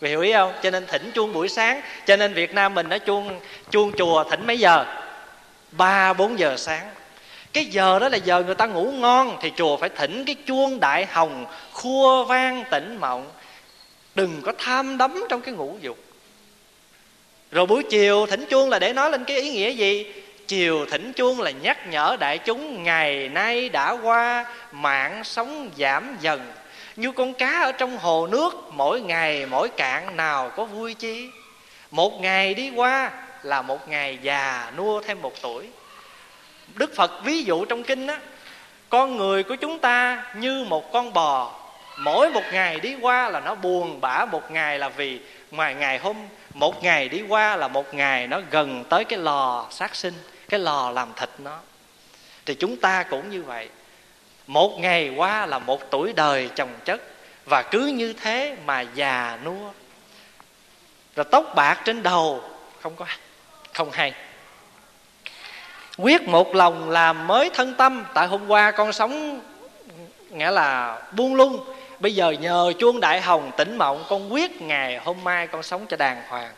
[0.00, 0.52] vì hiểu ý không?
[0.62, 1.80] Cho nên thỉnh chuông buổi sáng.
[2.06, 4.84] Cho nên việt nam mình nó chuông chuông chùa thỉnh mấy giờ?
[5.70, 6.90] Ba, bốn giờ sáng.
[7.52, 10.80] Cái giờ đó là giờ người ta ngủ ngon thì chùa phải thỉnh cái chuông
[10.80, 13.30] đại hồng, khua vang tỉnh mộng.
[14.14, 15.98] Đừng có tham đắm trong cái ngũ dục.
[17.50, 20.12] Rồi buổi chiều thỉnh chuông là để nói lên cái ý nghĩa gì?
[20.46, 26.16] Chiều thỉnh chuông là nhắc nhở đại chúng, ngày nay đã qua, mạng sống giảm
[26.20, 26.40] dần
[27.00, 31.30] như con cá ở trong hồ nước, mỗi ngày, mỗi cạn nào có vui chi?
[31.90, 33.10] Một ngày đi qua
[33.42, 35.68] là một ngày già nua thêm một tuổi.
[36.74, 38.20] Đức phật ví dụ trong kinh á,
[38.88, 41.54] con người của chúng ta như một con bò.
[41.98, 45.98] Mỗi một ngày đi qua là nó buồn bã, một ngày là vì ngoài ngày
[45.98, 46.16] hôm,
[46.54, 50.14] một ngày đi qua là một ngày nó gần tới cái lò sát sinh,
[50.48, 51.58] cái lò làm thịt nó.
[52.46, 53.68] Thì chúng ta cũng như vậy
[54.46, 57.00] một ngày qua là một tuổi đời chồng chất,
[57.44, 59.70] và cứ như thế mà già nua.
[61.16, 62.42] Rồi tóc bạc trên đầu,
[62.80, 63.06] không có,
[63.72, 64.12] không hay.
[65.98, 69.40] Quyết một lòng làm mới thân tâm, tại hôm qua con sống,
[70.30, 71.64] nghĩa là buông lung.
[71.98, 75.86] Bây giờ nhờ chuông đại hồng tỉnh mộng, con quyết ngày hôm mai con sống
[75.86, 76.52] cho đàng hoàng.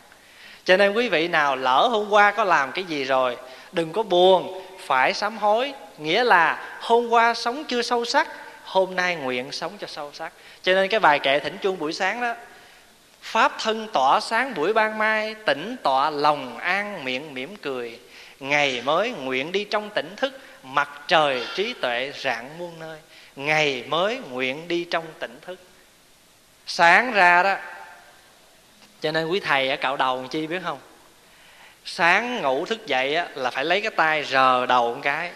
[0.65, 3.37] Cho nên quý vị nào lỡ hôm qua có làm cái gì rồi,
[3.71, 8.27] đừng có buồn, phải sám hối nghĩa là hôm qua sống chưa sâu sắc
[8.63, 10.33] hôm nay nguyện sống cho sâu sắc.
[10.61, 12.35] Cho nên cái bài kệ thỉnh chuông buổi sáng đó
[13.21, 17.99] pháp thân tỏa sáng buổi ban mai tỉnh tọa lòng an miệng mỉm cười.
[18.39, 22.99] Ngày mới nguyện đi trong tỉnh thức mặt trời trí tuệ rạng muôn nơi.
[23.35, 25.59] Ngày mới nguyện đi trong tỉnh thức.
[26.67, 27.55] Sáng ra đó
[29.01, 30.79] cho nên quý thầy ở cạo đầu chi biết không?
[31.85, 35.31] Sáng ngủ thức dậy á, là phải lấy cái tay rờ đầu một cái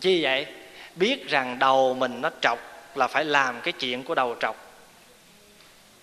[0.00, 0.46] chi vậy?
[0.94, 2.58] Biết rằng đầu mình nó trọc
[2.94, 4.56] là phải làm cái chuyện của đầu trọc.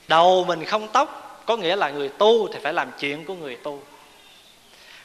[0.07, 3.55] Đầu mình không tóc, có nghĩa là người tu thì phải làm chuyện của người
[3.55, 3.83] tu.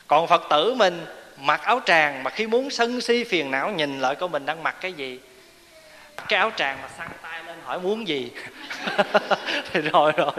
[0.06, 1.06] Còn phật tử mình
[1.40, 4.62] mặc áo tràng mà khi muốn sân si phiền não nhìn lại của mình đang
[4.62, 5.20] mặc cái gì?
[6.28, 8.30] Cái áo tràng mà săn tay lên hỏi muốn gì?
[9.72, 10.32] Thì rồi rồi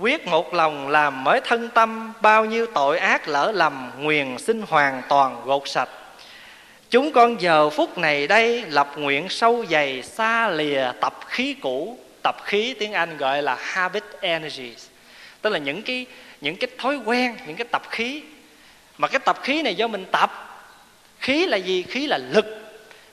[0.00, 4.62] quyết một lòng làm mới thân tâm, bao nhiêu tội ác lỡ lầm, nguyền xin
[4.68, 5.88] hoàn toàn gột sạch.
[6.90, 11.98] Chúng con giờ phút này đây lập nguyện sâu dày, xa lìa tập khí cũ.
[12.22, 14.86] Tập khí tiếng anh gọi là habit energies,
[15.42, 16.06] tức là những cái
[16.40, 18.22] những cái thói quen, những cái tập khí.
[18.98, 20.60] Mà cái tập khí này do mình tập.
[21.20, 21.82] Khí là gì?
[21.82, 22.46] Khí là lực.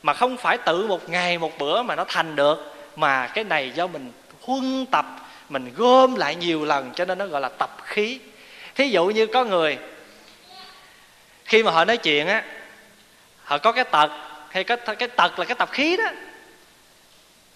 [0.04, 2.76] Mà không phải tự một ngày một bữa mà nó thành được.
[2.96, 5.06] Mà cái này do mình huân tập
[5.50, 8.20] mình gom lại nhiều lần cho nên nó gọi là tập khí.
[8.76, 9.78] Thí dụ như có người,
[11.46, 12.44] khi mà họ nói chuyện á,
[13.44, 14.10] họ có cái tật,
[14.50, 16.04] hay có cái tật là cái tập khí đó.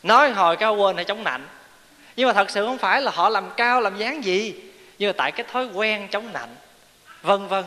[0.03, 1.47] Nói hồi cao quên hay chống nạnh.
[2.15, 4.55] Nhưng mà thật sự không phải là họ làm cao, làm dáng gì,
[4.99, 6.55] nhưng mà tại cái thói quen chống nạnh.
[7.21, 7.63] Vân vân.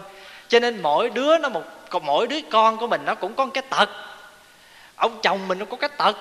[0.48, 1.64] Cho nên mỗi đứa nó một
[2.02, 3.88] mỗi đứa con của mình nó cũng có cái tật.
[4.96, 6.16] Ông chồng mình nó có cái tật.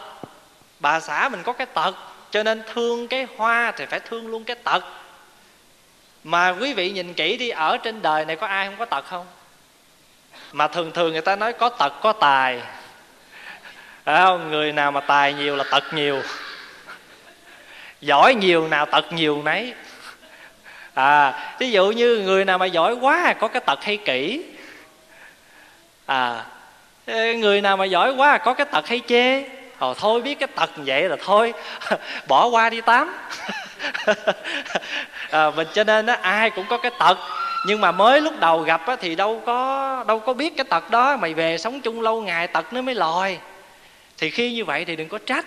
[0.80, 1.96] Bà xã mình có cái tật
[2.32, 4.84] cho nên thương cái hoa thì phải thương luôn cái tật.
[6.24, 9.06] Mà quý vị nhìn kỹ đi ở trên đời này có ai không có tật
[9.06, 9.26] không?
[10.52, 12.62] Mà thường thường người ta nói có tật có tài.
[14.04, 16.22] À, người nào mà tài nhiều là tật nhiều.
[18.02, 19.74] Giỏi nhiều nào tật nhiều nấy.
[20.94, 24.46] À ví dụ như người nào mà giỏi quá có cái tật hay kỹ.
[26.06, 26.46] À
[27.38, 29.44] người nào mà giỏi quá có cái tật hay chê.
[29.82, 31.54] Ồ, thôi biết cái tật vậy là thôi.
[32.28, 33.14] Bỏ qua đi tám.
[35.32, 37.18] À, mình cho nên á, ai cũng có cái tật.
[37.68, 40.90] Nhưng mà mới lúc đầu gặp á, thì đâu có đâu có biết cái tật
[40.90, 41.18] đó.
[41.18, 43.38] Mày về sống chung lâu ngày tật nó mới lòi.
[44.18, 45.46] Thì khi như vậy thì đừng có trách.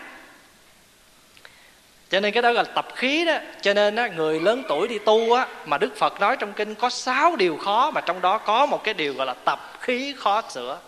[2.11, 3.35] Cho nên cái đó là tập khí đó.
[3.61, 6.75] Cho nên á, người lớn tuổi đi tu á mà đức phật nói trong kinh
[6.75, 10.15] có sáu điều khó mà trong đó có một cái điều gọi là tập khí
[10.19, 10.79] khó sửa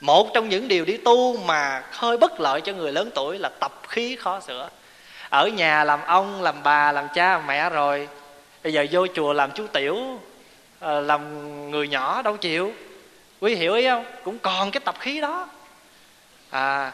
[0.00, 3.48] một trong những điều đi tu mà hơi bất lợi cho người lớn tuổi là
[3.48, 4.68] tập khí khó sửa.
[5.28, 8.08] Ở nhà làm ông, làm bà, làm cha, làm mẹ rồi,
[8.64, 10.20] bây giờ vô chùa làm chú tiểu
[10.80, 11.20] ờ, làm
[11.70, 12.72] người nhỏ đâu chịu.
[13.40, 14.04] Quý hiểu ý không?
[14.24, 15.48] Cũng còn cái tập khí đó.
[16.50, 16.92] À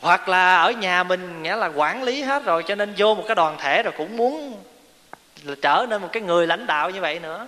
[0.00, 3.24] hoặc là ở nhà mình, nghĩa là quản lý hết rồi, cho nên vô một
[3.26, 4.62] cái đoàn thể rồi cũng muốn
[5.62, 7.46] trở nên một cái người lãnh đạo như vậy nữa.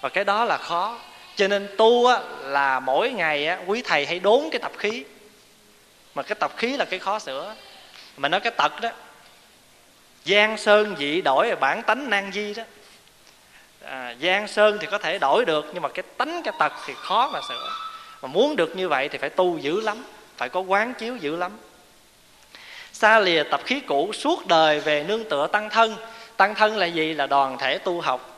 [0.00, 0.98] Và cái đó là khó
[1.40, 5.04] cho nên tu á, là mỗi ngày á, quý thầy hãy đốn cái tập khí.
[6.14, 7.54] Mà cái tập khí là cái khó sửa.
[8.16, 8.90] Mà nói cái tật đó
[10.24, 12.62] giang sơn dị đổi là bản tánh nan di đó.
[13.84, 16.94] À, giang sơn thì có thể đổi được nhưng mà cái tánh cái tật thì
[16.96, 17.68] khó mà sửa.
[18.22, 20.04] Mà muốn được như vậy thì phải tu dữ lắm
[20.36, 21.52] phải có quán chiếu dữ lắm.
[22.92, 25.96] Xa lìa tập khí cũ suốt đời về nương tựa tăng thân.
[26.36, 27.14] Tăng thân là gì?
[27.14, 28.29] Là đoàn thể tu học.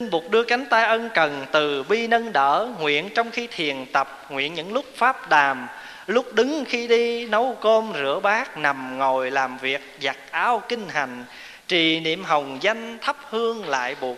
[0.00, 4.26] Bụt đưa cánh tay ân cần từ bi nâng đỡ, Nguyện trong khi thiền tập,
[4.28, 5.68] Nguyện những lúc pháp đàm.
[6.06, 10.88] Lúc đứng khi đi, nấu cơm, rửa bát, Nằm ngồi làm việc, giặt áo kinh
[10.88, 11.24] hành.
[11.68, 14.16] Trì niệm hồng danh thắp hương lại buộc.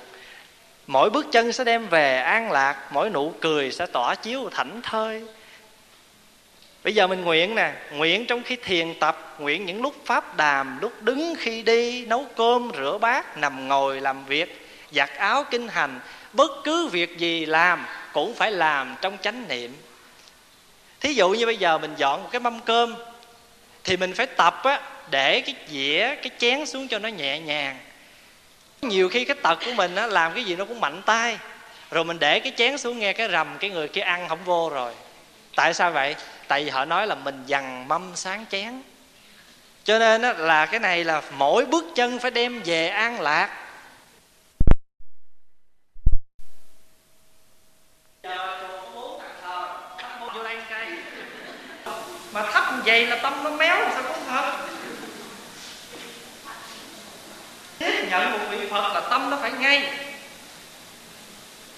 [0.87, 4.81] Mỗi bước chân sẽ đem về an lạc, Mỗi nụ cười sẽ tỏa chiếu thảnh
[4.83, 5.23] thơi.
[6.85, 10.79] Bây giờ mình nguyện nè, Nguyện trong khi thiền tập, Nguyện những lúc pháp đàm.
[10.81, 14.62] Lúc đứng khi đi, Nấu cơm, rửa bát, Nằm ngồi làm việc
[14.95, 16.01] giặt áo kinh hành
[16.33, 19.77] bất cứ việc gì làm cũng phải làm trong chánh niệm.
[21.01, 22.95] Thí dụ như bây giờ mình dọn một cái mâm cơm
[23.85, 27.79] thì mình phải tập á để cái dĩa cái chén xuống cho nó nhẹ nhàng.
[28.83, 31.39] Nhiều khi cái tật của mình á làm cái gì nó cũng mạnh tay
[31.91, 34.71] rồi mình để cái chén xuống nghe cái rầm cái người kia ăn không vô
[34.71, 34.95] rồi.
[35.57, 36.15] Tại sao vậy?
[36.49, 38.83] Tại vì họ nói là mình dằn mâm sáng chén.
[39.85, 43.59] Cho nên á, là cái này là mỗi bước chân phải đem về an lạc.
[52.85, 54.53] Vậy là tâm nó méo sao không thật
[57.79, 59.99] thế nhận một vị phật là tâm nó phải ngay.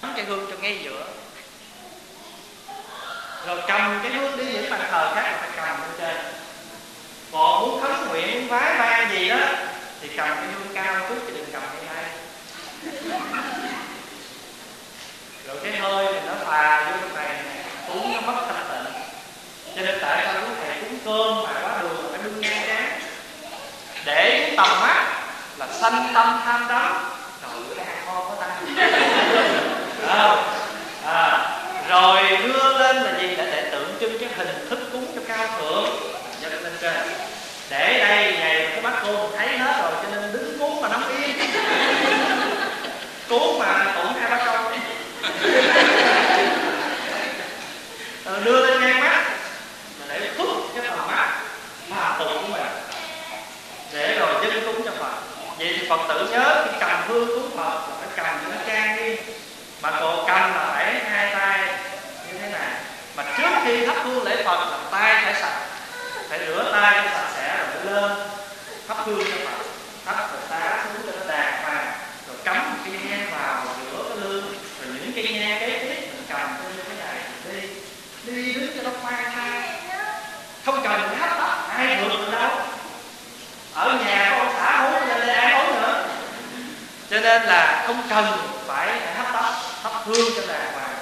[0.01, 1.05] Nắm cái hương cho ngay giữa.
[3.47, 6.15] Rồi cầm cái hương đi những bàn thờ khác là phải cầm lên trên.
[7.31, 9.37] Còn muốn khấn nguyện, muốn vái ba gì đó,
[10.01, 12.03] thì cầm cái hương cao chút chứ đừng cầm cái hai
[15.47, 17.43] rồi cái hơi thì nó phà vô cái này,
[17.89, 18.93] uống nó mất thanh tịnh.
[19.75, 20.41] Cho nên tại sao
[21.05, 22.99] cơm mà quá đường phải đương ngang chán
[24.05, 25.05] để cái tầm mắt
[25.57, 26.93] là sanh tâm tham đắm.
[27.43, 28.47] Rồi bữa ăn ngon quá ta.
[30.07, 30.35] À,
[31.05, 31.49] à,
[31.89, 33.35] rồi đưa lên là gì?
[33.37, 35.85] Để, để tượng trưng cái hình thức cúng cho cao thượng.
[36.41, 36.93] Cho lên trên.
[37.69, 41.03] Để đây ngày cái bác cô thấy hết rồi cho nên đứng cúng mà nắm
[41.09, 41.39] yên
[43.29, 44.55] cúng mà cũng hai ba câu
[48.25, 49.25] ừ, đưa lên ngang mắt
[50.09, 51.41] để thúc cái phần mắt
[51.89, 52.61] mà tụng của mình
[53.93, 55.13] để rồi dân cúng cho phật
[55.57, 58.61] vậy thì phật tử nhớ cái cầm hương cúng phật, là phải cầm cho nó
[58.67, 59.17] trang nghiêm
[59.81, 61.59] mà còn cầm là phải hai tay,
[62.27, 62.69] như thế này.
[63.15, 65.67] Mà trước khi thắp hương lễ phật là tay phải sạch,
[66.29, 68.17] phải rửa tay cho sạch sẽ rồi mới lên
[68.87, 69.65] thắp hương cho phật.
[70.05, 71.91] Thắp rồi tá xuống cho nó đàng hoàng
[72.27, 76.09] rồi cắm một cây nhang vào rửa cái lương rồi những cây nhang kế tiếp
[76.13, 77.69] mình cầm như thế này đi
[78.23, 79.69] đi đứng cho nó khoan thai
[80.65, 82.49] không cần phải hấp tấp ai vượt được đâu
[83.73, 86.07] ở nhà có ông xã hú lên đây ai hú nữa
[87.15, 88.25] cho nên là không cần
[88.67, 90.95] phải hấp tấp thắp hương cho đàng hoàng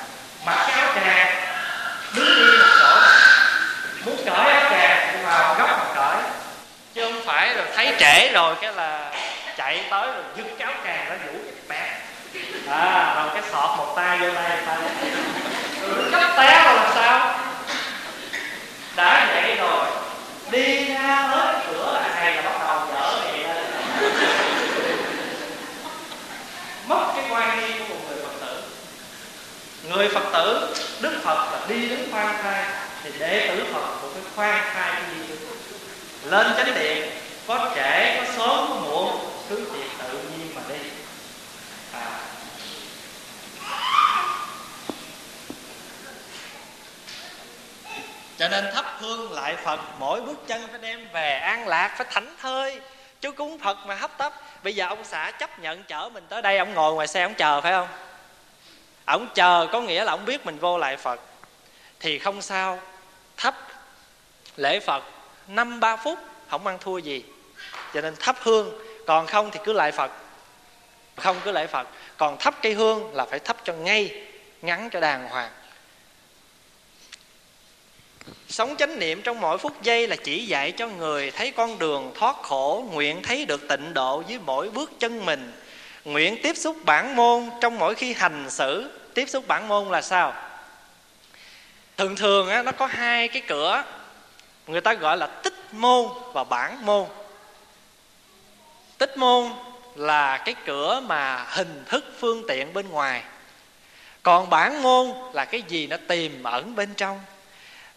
[0.46, 1.36] mặc cái áo tràng
[2.14, 3.00] đứng đi một chỗ
[4.06, 6.18] muốn cởi áo tràng thì vào góc mà cởi.
[6.94, 9.12] Chứ không phải rồi thấy trễ rồi cái là
[9.58, 11.92] chạy tới rồi dứt cái áo tràng nó vũ cái bẹt
[12.70, 14.78] à rồi cái sọt một tay vô tay một tay.
[15.82, 17.36] Rồi cấp té rồi làm sao?
[18.96, 19.86] Đã vậy rồi,
[20.52, 23.64] đi ra hết cửa là hay là bắt đầu dở vậy lên
[27.30, 28.64] mất nghi của một người phật tử.
[29.90, 32.66] Người phật tử, đức phật là đi đứng khoan thai.
[33.04, 35.36] Thì đệ tử phật cũng phải khoan thai cái đi
[36.24, 37.10] lên chánh điện,
[37.48, 39.16] có trễ, có sớm, có muộn,
[39.50, 40.80] cứ việc tự nhiên mà đi.
[41.94, 42.20] À.
[48.38, 52.08] cho nên thắp hương lại phật, mỗi bước chân phải đem về an lạc, phải
[52.12, 52.80] thảnh thơi
[53.24, 54.34] chú cúng phật mà hấp tấp.
[54.64, 57.34] Bây giờ ông xã chấp nhận chở mình tới đây, ông ngồi ngoài xe, ông
[57.34, 57.88] chờ phải không?
[59.06, 61.20] Ông chờ có nghĩa là ông biết mình vô lại phật.
[62.00, 62.80] Thì không sao.
[63.38, 63.56] Thắp
[64.56, 65.04] lễ phật
[65.48, 67.24] năm ba phút, không ăn thua gì.
[67.94, 68.72] Cho nên thắp hương.
[69.08, 70.12] Còn không thì cứ lại phật.
[71.18, 71.88] Không cứ lễ phật.
[72.18, 74.26] Còn thắp cây hương là phải thắp cho ngay,
[74.62, 75.52] ngắn cho đàng hoàng.
[78.54, 82.12] Sống chánh niệm trong mỗi phút giây là chỉ dạy cho người thấy con đường
[82.16, 85.52] thoát khổ Nguyện thấy được tịnh độ dưới mỗi bước chân mình.
[86.06, 88.90] Nguyện tiếp xúc bản môn trong mỗi khi hành xử.
[89.14, 90.34] Tiếp xúc bản môn là sao?
[91.98, 93.84] Thường thường á, nó có hai cái cửa.
[94.68, 97.06] Người ta gọi là tích môn và bản môn.
[98.98, 99.52] Tích môn
[99.96, 103.24] là cái cửa mà hình thức phương tiện bên ngoài.
[104.24, 107.20] Còn bản môn là cái gì nó tiềm ẩn bên trong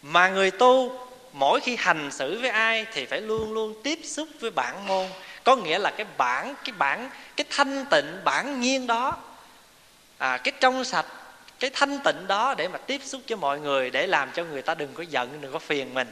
[0.01, 0.99] mà người tu
[1.33, 5.07] mỗi khi hành xử với ai thì phải luôn luôn tiếp xúc với bản môn.
[5.43, 9.17] Có nghĩa là cái bản cái bản cái thanh tịnh bản nhiên đó.
[10.17, 11.05] À, cái trong sạch
[11.59, 14.61] cái thanh tịnh đó để mà tiếp xúc với mọi người để làm cho người
[14.61, 16.07] ta đừng có giận đừng có phiền mình.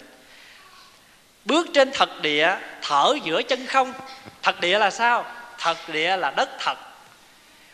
[1.46, 3.94] Bước trên thật địa thở giữa chân không.
[4.42, 5.26] Thật địa là sao?
[5.58, 6.78] Thật địa là đất thật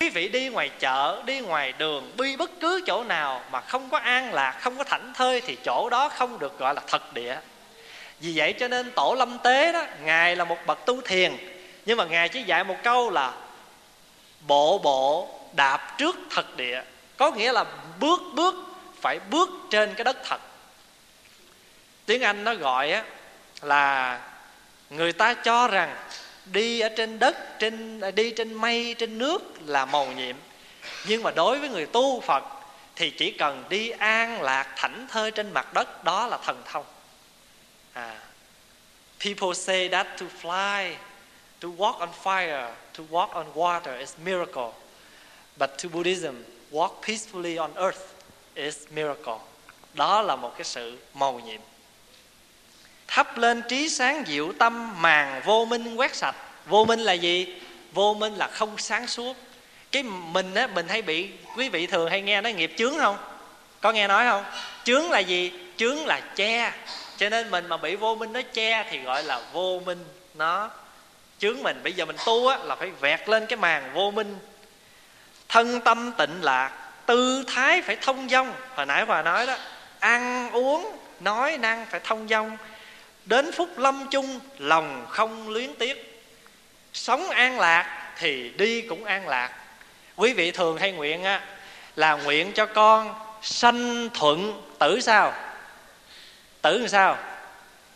[0.02, 3.90] quý vị đi ngoài chợ, đi ngoài đường, đi bất cứ chỗ nào mà không
[3.90, 7.14] có an lạc, không có thảnh thơi thì chỗ đó không được gọi là thật
[7.14, 7.38] địa.
[8.20, 11.38] Vì vậy cho nên tổ lâm tế đó, ngài là một bậc tu thiền.
[11.86, 13.34] Nhưng mà ngài chỉ dạy một câu là
[14.48, 16.82] bộ bộ đạp trước thật địa.
[17.18, 17.66] Có nghĩa là
[18.00, 18.56] bước bước,
[19.02, 20.42] phải bước trên cái đất thật.
[22.06, 23.04] Tiếng anh nó gọi á
[23.62, 24.20] là
[24.90, 25.96] người ta cho rằng
[26.46, 30.36] đi ở trên đất trên à, đi trên mây trên nước là màu nhiệm.
[31.08, 32.44] Nhưng mà đối với người tu phật
[32.96, 36.86] thì chỉ cần đi an lạc thảnh thơi trên mặt đất đó là thần thông.
[37.94, 38.20] À,
[39.20, 40.94] people say that to fly
[41.60, 44.72] to walk on fire to walk on water is miracle.
[45.58, 46.36] But to buddhism
[46.72, 48.02] walk peacefully on earth
[48.56, 49.40] is miracle.
[49.94, 51.62] Đó là một cái sự màu nhiệm
[53.12, 56.36] thắp lên trí sáng diệu tâm, màng vô minh quét sạch.
[56.66, 57.62] Vô minh là gì?
[57.92, 59.38] Vô minh là không sáng suốt.
[59.92, 63.18] Cái mình á, mình hay bị, quý vị thường hay nghe nói nghiệp chướng không?
[63.82, 64.44] Có nghe nói không?
[64.84, 65.52] Chướng là gì?
[65.78, 66.74] Chướng là che.
[67.18, 70.70] Cho nên mình mà bị vô minh nó che thì gọi là vô minh nó.
[71.40, 74.38] Chướng mình, bây giờ mình tu á, là phải vẹt lên cái màn vô minh.
[75.50, 76.72] Thân tâm tịnh lạc
[77.06, 78.54] tư thái phải thông dong.
[78.76, 79.56] Hồi nãy hòa nói đó,
[80.00, 82.58] ăn uống, nói năng phải thông dong
[83.26, 86.24] đến phút lâm chung, lòng không luyến tiếc.
[86.94, 89.52] Sống an lạc thì đi cũng an lạc.
[90.16, 91.42] Quý vị thường hay nguyện á,
[91.96, 95.34] là nguyện cho con sanh thuận tử sao?
[96.62, 97.18] Tử làm sao?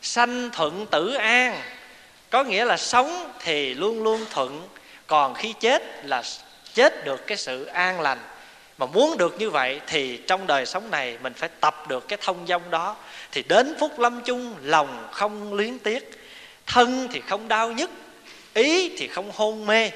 [0.02, 1.62] Sanh thuận tử an.
[2.30, 4.68] Có nghĩa là sống thì luôn luôn thuận.
[5.08, 6.24] Còn khi chết là
[6.74, 8.20] chết được cái sự an lành.
[8.78, 12.20] Mà muốn được như vậy thì trong đời sống này mình phải tập được cái
[12.22, 12.96] thông dong đó
[13.36, 16.20] thì đến phút lâm chung, lòng không luyến tiếc,
[16.66, 17.90] thân thì không đau nhức,
[18.54, 19.92] ý thì không hôn mê.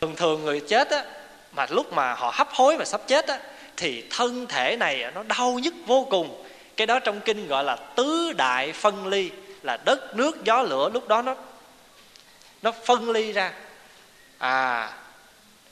[0.00, 1.04] Thường thường người chết á,
[1.52, 3.38] mà lúc mà họ hấp hối và sắp chết á,
[3.76, 6.44] thì thân thể này nó đau nhức vô cùng.
[6.76, 9.30] Cái đó trong kinh gọi là tứ đại phân ly,
[9.62, 11.36] là đất nước gió lửa lúc đó nó
[12.62, 13.52] nó phân ly ra.
[14.38, 14.92] À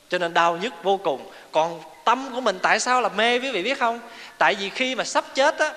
[0.09, 1.33] cho nên đau nhức vô cùng.
[1.53, 4.01] Còn tâm của mình tại sao là mê, quý vị biết không?
[4.39, 5.73] Tại vì khi mà sắp chết á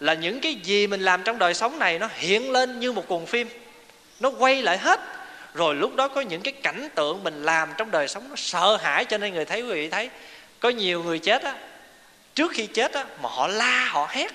[0.00, 3.08] là những cái gì mình làm trong đời sống này nó hiện lên như một
[3.08, 3.48] cuồng phim.
[4.20, 5.00] Nó quay lại hết.
[5.54, 8.76] Rồi lúc đó có những cái cảnh tượng mình làm trong đời sống nó sợ
[8.76, 10.10] hãi cho nên người thấy quý vị thấy.
[10.60, 11.54] Có nhiều người chết á.
[12.34, 14.32] Trước khi chết á mà họ la họ hét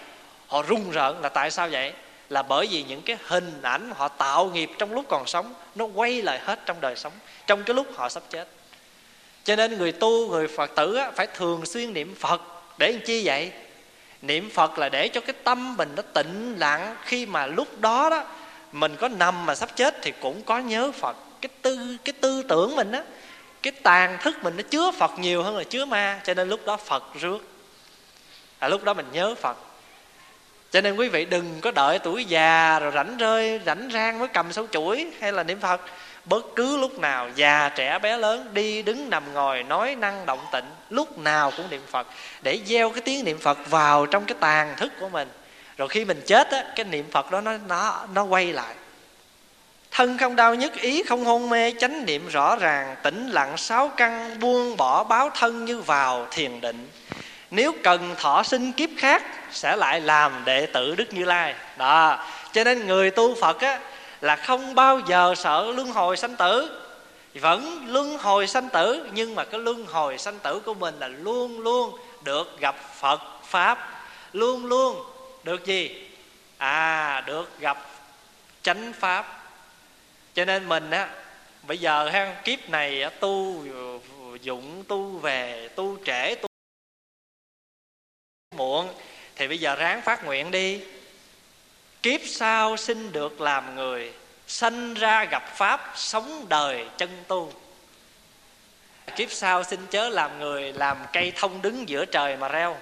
[0.47, 1.93] họ run rợn là tại sao vậy?
[2.29, 5.85] Là bởi vì những cái hình ảnh họ tạo nghiệp trong lúc còn sống nó
[5.85, 7.13] quay lại hết trong đời sống
[7.47, 8.47] trong cái lúc họ sắp chết.
[9.43, 12.41] Cho nên người tu người phật tử á, phải thường xuyên niệm phật.
[12.77, 13.51] Để làm chi vậy?
[14.27, 16.95] Niệm phật là để cho cái tâm mình nó tịnh lặng.
[17.03, 18.23] Khi mà lúc đó đó
[18.71, 21.17] mình có nằm mà sắp chết thì cũng có nhớ phật.
[21.41, 23.03] Cái tư cái tư tưởng mình á
[23.63, 26.21] cái tàn thức mình nó chứa phật nhiều hơn là chứa ma.
[26.23, 27.39] Cho nên lúc đó phật rước.
[28.59, 29.57] À, lúc đó mình nhớ phật.
[30.71, 34.27] Cho nên quý vị đừng có đợi tuổi già rồi rảnh rơi rảnh rang mới
[34.27, 35.81] cầm sâu chuỗi hay là niệm phật
[36.25, 40.45] bất cứ lúc nào già, trẻ, bé lớn đi đứng nằm ngồi nói năng động
[40.51, 42.07] tịnh lúc nào cũng niệm phật,
[42.41, 45.27] để gieo cái tiếng niệm phật vào trong cái tàn thức của mình.
[45.77, 48.75] Rồi khi mình chết á, cái niệm phật đó nó nó nó quay lại.
[49.91, 53.91] Thân không đau nhất ý không hôn mê, chánh niệm rõ ràng, tĩnh lặng, sáu
[53.97, 56.89] căn, buông bỏ báo thân như vào thiền định.
[57.51, 61.55] Nếu cần thọ sinh kiếp khác, sẽ lại làm đệ tử đức như lai.
[61.77, 63.79] Đó, cho nên người tu phật á
[64.21, 66.81] là không bao giờ sợ luân hồi sanh tử.
[67.33, 71.07] Vẫn luân hồi sanh tử, nhưng mà cái luân hồi sanh tử của mình là
[71.07, 74.03] luôn luôn được gặp phật pháp.
[74.33, 75.05] Luôn luôn
[75.43, 76.09] được gì?
[76.57, 77.77] À được gặp
[78.61, 79.43] chánh pháp.
[80.33, 81.09] Cho nên mình á,
[81.67, 83.63] bây giờ ha, kiếp này tu
[84.41, 86.47] dụng tu về, tu trễ, tu
[88.55, 88.89] muộn,
[89.35, 90.81] thì bây giờ ráng phát nguyện đi
[92.05, 94.13] kiếp sau xin được làm người,
[94.47, 97.53] sanh ra gặp pháp, sống đời chân tu.
[99.15, 102.77] Kiếp sau sinh chớ làm người, làm cây thông đứng giữa trời mà reo.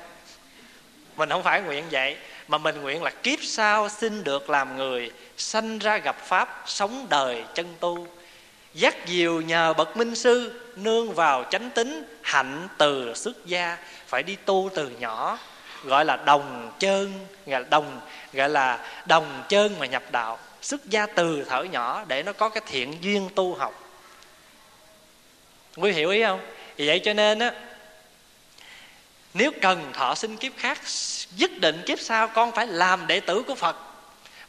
[1.15, 2.17] Mình không phải nguyện vậy,
[2.47, 7.07] mà mình nguyện là kiếp sau xin được làm người, sanh ra gặp pháp, sống
[7.09, 8.07] đời chân tu.
[8.73, 13.77] Dắt diều nhờ bậc minh sư, nương vào chánh tính hạnh từ xuất gia.
[14.07, 15.39] Phải đi tu từ nhỏ
[15.83, 18.01] gọi là đồng chơn, gọi là đồng,
[18.33, 20.39] gọi là đồng chơn mà nhập đạo.
[20.61, 23.83] Xuất gia từ thở nhỏ để nó có cái thiện duyên tu học.
[25.75, 26.39] Quý hiểu ý không?
[26.75, 27.51] Vì vậy cho nên á,
[29.33, 30.79] nếu cần thọ sinh kiếp khác
[31.35, 33.75] dứt định kiếp sau con phải làm đệ tử của phật.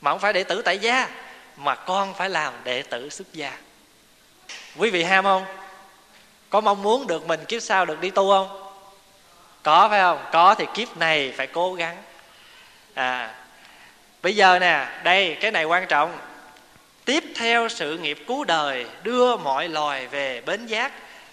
[0.00, 1.08] Mà không phải đệ tử tại gia,
[1.56, 3.58] mà con phải làm đệ tử xuất gia.
[4.76, 5.44] Quý vị ham không?
[6.50, 8.63] Có mong muốn được mình kiếp sau được đi tu không?
[9.64, 10.18] Có phải không?
[10.32, 11.96] Có thì kiếp này phải cố gắng.
[12.94, 13.34] À
[14.24, 16.18] bây giờ nè, đây, cái này quan trọng.
[17.04, 20.92] Tiếp theo sự nghiệp cứu đời, đưa mọi loài về bến giác,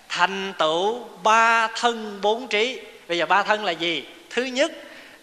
[0.09, 2.81] thành tựu ba thân bốn trí.
[3.07, 4.07] Bây giờ ba thân là gì?
[4.29, 4.71] Thứ nhất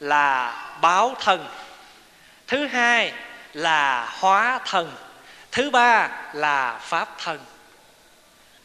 [0.01, 1.47] là báo thân.
[2.47, 3.13] Thứ hai
[3.55, 4.93] là hóa thân.
[5.53, 7.39] Thứ ba là pháp thân.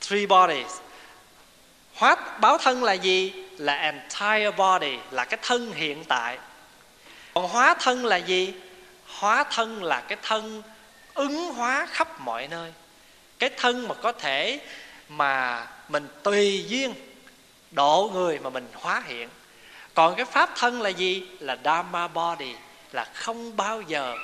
[0.08, 0.80] Three bodies.
[1.96, 3.43] Hóa, báo thân là gì?
[3.58, 6.38] Là entire body, là cái thân hiện tại.
[7.34, 8.54] Còn hóa thân là gì?
[9.08, 10.64] Hóa thân là cái thân
[11.14, 12.74] ứng hóa khắp mọi nơi.
[13.40, 14.60] Cái thân mà có thể
[15.10, 16.94] mà mình tùy duyên,
[17.72, 19.30] độ người mà mình hóa hiện.
[19.94, 21.28] Còn cái pháp thân là gì?
[21.40, 22.56] Là dharma body,
[22.92, 24.16] là không bao giờ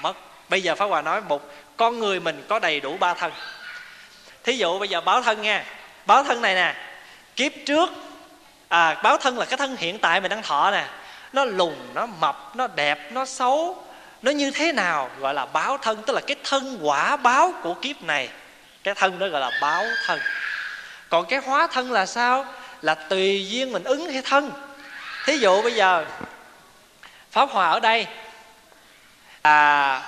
[0.00, 0.16] mất.
[0.48, 3.32] Bây giờ pháp hòa nói một, con người mình có đầy đủ ba thân.
[4.44, 5.64] Thí dụ bây giờ báo thân nha.
[6.06, 6.74] Báo thân này nè,
[7.36, 7.90] kiếp trước
[8.72, 10.84] à, báo thân là cái thân hiện tại mình đang thọ nè.
[11.32, 13.84] Nó lùn nó mập nó đẹp nó xấu.
[14.22, 16.02] Nó như thế nào gọi là báo thân?
[16.06, 18.28] Tức là cái thân quả báo của kiếp này.
[18.82, 20.20] Cái thân đó gọi là báo thân.
[21.08, 22.46] Còn cái hóa thân là sao?
[22.82, 24.50] Là tùy duyên mình ứng hay thân.
[25.26, 26.04] Thí dụ bây giờ
[27.30, 28.06] pháp hòa ở đây.
[29.42, 30.02] À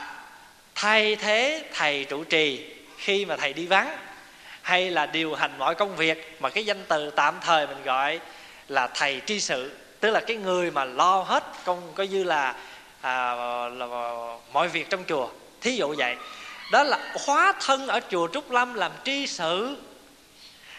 [0.75, 3.97] thay thế thầy trụ trì khi mà thầy đi vắng
[4.63, 8.21] hay là điều hành mọi công việc mà cái danh từ tạm thời mình gọi
[8.69, 9.71] là thầy tri sự
[10.05, 12.55] tức là cái người mà lo hết công coi như là,
[13.01, 13.35] à,
[13.69, 13.87] là
[14.53, 15.29] mọi việc trong chùa.
[15.61, 16.17] Thí dụ vậy.
[16.73, 19.77] Đó là hóa thân ở chùa trúc lâm làm tri sự.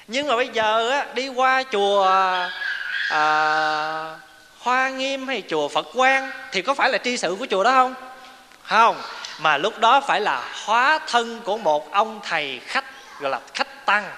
[0.08, 2.04] Nhưng mà bây giờ á, đi qua chùa
[3.10, 4.16] à,
[4.60, 7.72] hoa nghiêm hay chùa phật quang thì có phải là tri sự của chùa đó
[7.72, 7.94] không?
[8.64, 9.02] Không.
[9.40, 12.86] Mà lúc đó phải là hóa thân của một ông thầy khách
[13.20, 14.12] gọi là khách tăng.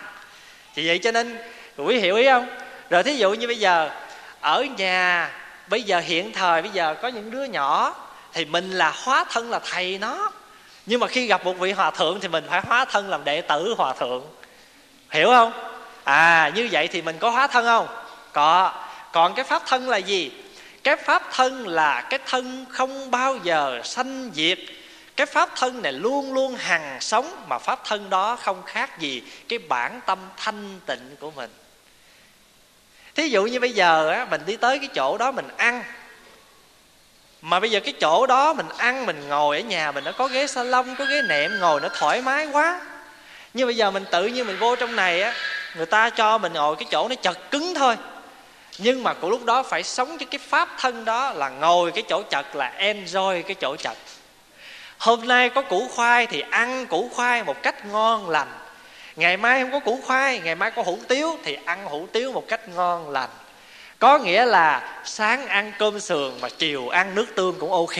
[0.76, 1.38] Thì vậy cho nên
[1.78, 2.47] quý hiểu ý không?
[2.89, 3.89] Rồi thí dụ như bây giờ,
[4.41, 5.31] ở nhà,
[5.67, 7.95] bây giờ hiện thời, bây giờ có những đứa nhỏ,
[8.33, 10.31] thì mình là hóa thân là thầy nó.
[10.85, 13.41] Nhưng mà khi gặp một vị hòa thượng thì mình phải hóa thân làm đệ
[13.41, 14.23] tử hòa thượng.
[15.09, 15.51] Hiểu không?
[16.03, 17.88] À như vậy thì mình có hóa thân không?
[18.33, 18.73] Có.
[19.11, 20.31] Còn cái pháp thân là gì?
[20.83, 24.59] Cái pháp thân là cái thân không bao giờ sanh diệt.
[25.15, 29.23] Cái pháp thân này luôn luôn hằng sống, mà pháp thân đó không khác gì
[29.49, 31.49] cái bản tâm thanh tịnh của mình
[33.18, 35.84] thí dụ như bây giờ á, mình đi tới cái chỗ đó mình ăn.
[37.41, 40.28] Mà bây giờ cái chỗ đó mình ăn mình ngồi ở nhà mình nó có
[40.28, 42.82] ghế salon có ghế nệm ngồi nó thoải mái quá.
[43.53, 45.34] Nhưng bây giờ mình tự nhiên mình vô trong này á
[45.76, 47.95] người ta cho mình ngồi cái chỗ nó chật cứng thôi.
[48.78, 52.03] Nhưng mà của lúc đó phải sống với cái pháp thân đó là ngồi cái
[52.09, 53.97] chỗ chật là enjoy cái chỗ chật.
[54.97, 58.66] Hôm nay có củ khoai thì ăn củ khoai một cách ngon lành
[59.18, 62.32] ngày mai không có củ khoai, ngày mai có hủ tiếu, thì ăn hủ tiếu
[62.32, 63.30] một cách ngon lành.
[63.99, 67.97] Có nghĩa là sáng ăn cơm sườn mà chiều ăn nước tương cũng ok.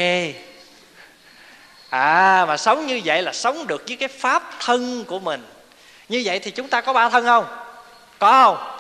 [1.90, 5.46] À mà sống như vậy là sống được với cái pháp thân của mình.
[6.10, 7.46] Như vậy thì chúng ta có ba thân không?
[8.20, 8.78] Có không?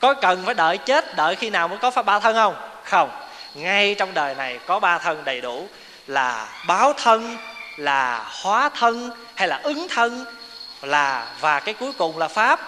[0.00, 2.56] Có cần phải đợi chết, đợi khi nào mới có pháp ba thân không?
[2.84, 3.10] Không.
[3.54, 5.68] Ngay trong đời này có ba thân đầy đủ
[6.06, 7.36] là báo thân,
[7.76, 10.37] là hóa thân, hay là ứng thân
[10.82, 12.60] là và cái cuối cùng là pháp.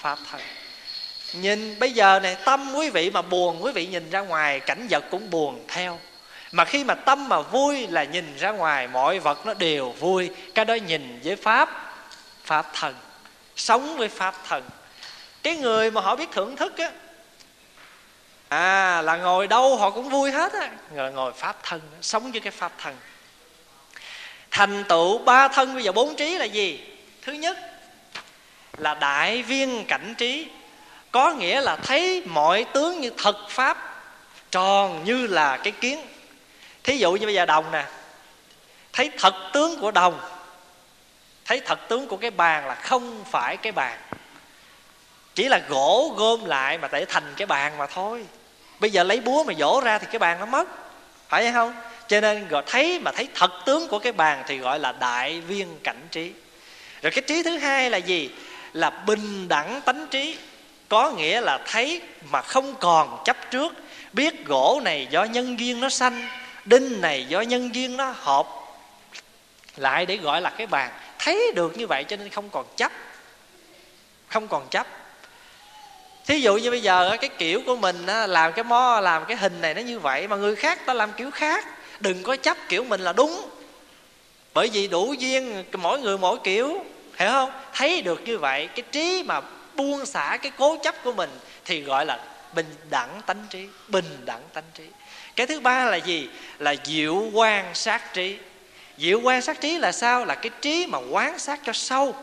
[0.00, 0.40] Pháp thân
[1.32, 4.86] nhìn bây giờ này tâm quý vị mà buồn quý vị nhìn ra ngoài cảnh
[4.90, 5.98] vật cũng buồn theo.
[6.52, 10.30] Mà khi mà tâm mà vui là nhìn ra ngoài mọi vật nó đều vui.
[10.54, 11.92] Cái đó nhìn với pháp
[12.44, 12.94] pháp thần.
[13.56, 14.64] Sống với pháp thần.
[15.42, 16.90] Cái người mà họ biết thưởng thức á
[18.48, 20.70] à là ngồi đâu họ cũng vui hết á.
[20.94, 22.96] Ngồi, ngồi pháp thân sống với cái pháp thần.
[24.50, 26.80] Thành tựu ba thân bây giờ bốn trí là gì?
[27.28, 27.58] Thứ nhất
[28.78, 30.46] là đại viên cảnh trí,
[31.12, 34.02] có nghĩa là thấy mọi tướng như thật pháp,
[34.50, 36.00] tròn như là cái kiến.
[36.82, 37.84] Thí dụ như bây giờ đồng nè,
[38.92, 40.20] thấy thật tướng của đồng,
[41.44, 43.98] thấy thật tướng của cái bàn là không phải cái bàn.
[45.34, 48.24] Chỉ là gỗ gom lại mà để thành cái bàn mà thôi.
[48.80, 50.68] Bây giờ lấy búa mà dỗ ra thì cái bàn nó mất,
[51.28, 51.74] phải hay không?
[52.06, 55.40] Cho nên gọi thấy mà thấy thật tướng của cái bàn thì gọi là đại
[55.40, 56.32] viên cảnh trí
[57.02, 58.30] rồi cái trí thứ hai là gì?
[58.72, 60.36] Là bình đẳng tánh trí.
[60.88, 63.74] Có nghĩa là thấy mà không còn chấp trước.
[64.12, 66.28] Biết gỗ này do nhân duyên nó sanh,
[66.64, 68.46] đinh này do nhân duyên nó hợp.
[69.76, 70.90] Lại để gọi là cái bàn.
[71.18, 72.92] Thấy được như vậy cho nên không còn chấp.
[74.28, 74.86] Không còn chấp.
[76.26, 79.60] Thí dụ như bây giờ cái kiểu của mình làm cái mó, làm cái hình
[79.60, 81.66] này nó như vậy mà người khác ta làm kiểu khác.
[82.00, 83.50] Đừng có chấp kiểu mình là đúng
[84.54, 86.84] bởi vì đủ duyên mỗi người mỗi kiểu,
[87.16, 87.50] hiểu không?
[87.74, 89.40] Thấy được như vậy, cái trí mà
[89.74, 91.30] buông xả cái cố chấp của mình
[91.64, 92.20] thì gọi là
[92.54, 94.84] bình đẳng tánh trí, bình đẳng tánh trí.
[95.36, 96.28] Cái thứ ba là gì?
[96.58, 98.36] Là diệu quan sát trí.
[98.98, 100.24] Diệu quan sát trí là sao?
[100.24, 102.14] Là cái trí mà quán sát cho sâu.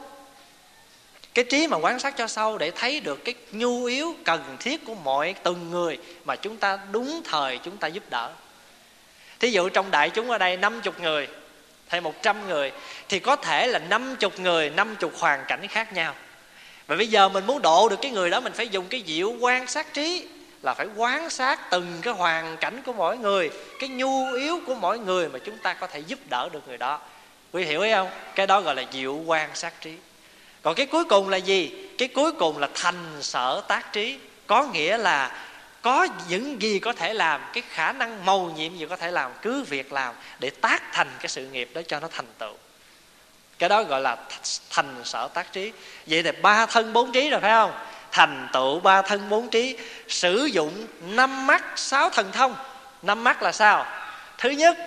[1.34, 4.86] Cái trí mà quan sát cho sâu để thấy được cái nhu yếu cần thiết
[4.86, 8.32] của mọi từng người mà chúng ta đúng thời chúng ta giúp đỡ.
[9.40, 11.28] Thí dụ trong đại chúng ở đây 50 người
[11.88, 12.72] hay 100 người,
[13.10, 16.16] thì có thể là 50 người 50 hoàn cảnh khác nhau.
[16.88, 19.32] Và bây giờ mình muốn độ được cái người đó, mình phải dùng cái diệu
[19.40, 20.28] quan sát trí,
[20.62, 24.76] là phải quan sát từng cái hoàn cảnh của mỗi người, cái nhu yếu của
[24.76, 27.00] mỗi người mà chúng ta có thể giúp đỡ được người đó.
[27.52, 28.10] Quý hiểu ý không?
[28.36, 29.94] Cái đó gọi là diệu quan sát trí.
[30.62, 31.90] Còn cái cuối cùng là gì?
[31.98, 34.18] Cái cuối cùng là thành sở tác trí.
[34.48, 35.46] Có nghĩa là
[35.86, 39.32] có những gì có thể làm cái khả năng mầu nhiệm gì có thể làm
[39.42, 42.54] cứ việc làm để tác thành cái sự nghiệp đó cho nó thành tựu.
[43.60, 44.18] Cái đó gọi là
[44.70, 45.72] thành sở tác trí.
[46.08, 47.72] Vậy thì ba thân bốn trí rồi phải không?
[48.12, 49.78] Thành tựu ba thân bốn trí
[50.08, 52.56] sử dụng năm mắt sáu thần thông.
[53.02, 53.86] Năm mắt là sao?
[54.38, 54.78] Thứ nhất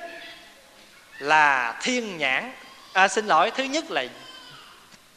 [1.18, 2.53] là thiên nhãn.
[2.92, 4.05] À, xin lỗi thứ nhất là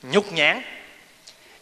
[0.04, 0.62] nhục nhãn.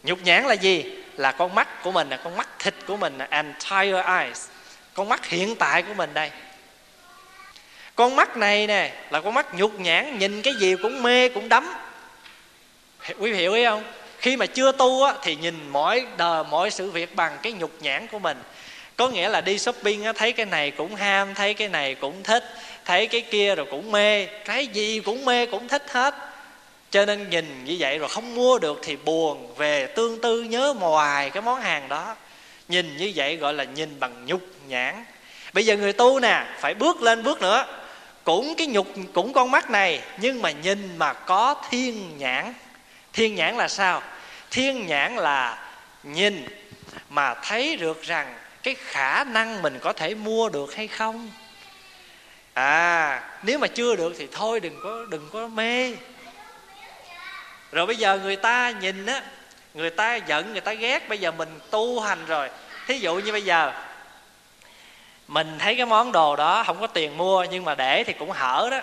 [0.02, 0.99] Nhục nhãn là gì?
[1.20, 4.48] Là con mắt của mình là con mắt thịt của mình là entire eyes.
[4.94, 6.30] Con mắt hiện tại của mình đây.
[7.94, 11.48] Con mắt này nè là con mắt nhục nhãn nhìn cái gì cũng mê cũng
[11.48, 11.74] đắm.
[13.18, 13.84] Quý vị hiểu ý không?
[14.18, 17.72] Khi mà chưa tu á, thì nhìn mọi đời mọi sự việc bằng cái nhục
[17.80, 18.42] nhãn của mình.
[18.96, 22.22] Có nghĩa là đi shopping á, thấy cái này cũng ham thấy cái này cũng
[22.22, 22.44] thích
[22.84, 24.26] thấy cái kia rồi cũng mê.
[24.26, 26.14] Cái gì cũng mê cũng thích hết
[26.90, 30.74] cho nên nhìn như vậy rồi không mua được thì buồn, về tương tư nhớ
[30.78, 32.16] hoài cái món hàng đó.
[32.68, 35.04] Nhìn như vậy gọi là nhìn bằng nhục nhãn.
[35.52, 37.66] Bây giờ người tu nè, phải bước lên bước nữa.
[38.24, 42.54] Cũng cái nhục, cũng con mắt này, nhưng mà nhìn mà có thiên nhãn.
[43.12, 44.02] Thiên nhãn là sao?
[44.50, 45.68] Thiên nhãn là
[46.02, 46.46] nhìn
[47.10, 51.30] mà thấy được rằng cái khả năng mình có thể mua được hay không.
[52.54, 55.94] À nếu mà chưa được thì thôi đừng có đừng có mê
[57.72, 59.22] rồi bây giờ người ta nhìn á,
[59.74, 62.48] người ta giận, người ta ghét, bây giờ mình tu hành rồi.
[62.86, 63.72] Thí dụ như bây giờ,
[65.28, 68.30] mình thấy cái món đồ đó không có tiền mua, nhưng mà để thì cũng
[68.30, 68.80] hở đó.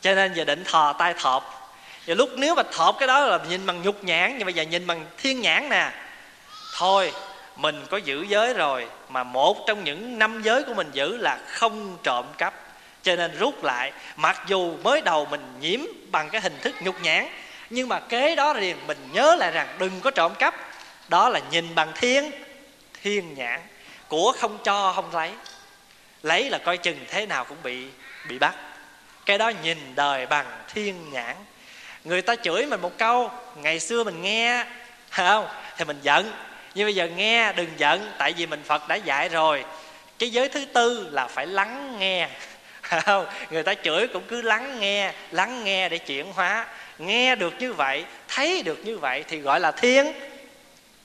[0.00, 1.72] Cho nên giờ định thò tay thọp.
[2.06, 4.62] Và lúc nếu mà thọp cái đó là nhìn bằng nhục nhãn, nhưng bây giờ
[4.62, 5.90] nhìn bằng thiên nhãn nè.
[6.76, 7.12] Thôi,
[7.56, 11.38] mình có giữ giới rồi, mà một trong những năm giới của mình giữ là
[11.46, 12.54] không trộm cắp.
[13.02, 15.80] Cho nên rút lại, mặc dù mới đầu mình nhiễm
[16.10, 17.26] bằng cái hình thức nhục nhãn
[17.70, 20.54] nhưng mà kế đó thì mình nhớ lại rằng đừng có trộm cắp.
[21.08, 22.30] Đó là nhìn bằng thiên
[23.02, 23.60] thiên nhãn
[24.08, 25.30] của không cho không lấy.
[26.22, 27.86] Lấy là coi chừng thế nào cũng bị
[28.28, 28.54] bị bắt.
[29.26, 31.36] Cái đó nhìn đời bằng thiên nhãn.
[32.04, 34.64] Người ta chửi mình một câu, ngày xưa mình nghe
[35.10, 35.48] không?
[35.76, 36.32] Thì mình giận.
[36.74, 39.64] Nhưng bây giờ nghe, đừng giận, tại vì mình phật đã dạy rồi.
[40.18, 42.28] Cái giới thứ tư là phải lắng nghe.
[42.82, 43.26] Không?
[43.50, 46.66] Người ta chửi cũng cứ lắng nghe lắng nghe để chuyển hóa
[47.00, 50.12] nghe được như vậy, thấy được như vậy thì gọi là thiên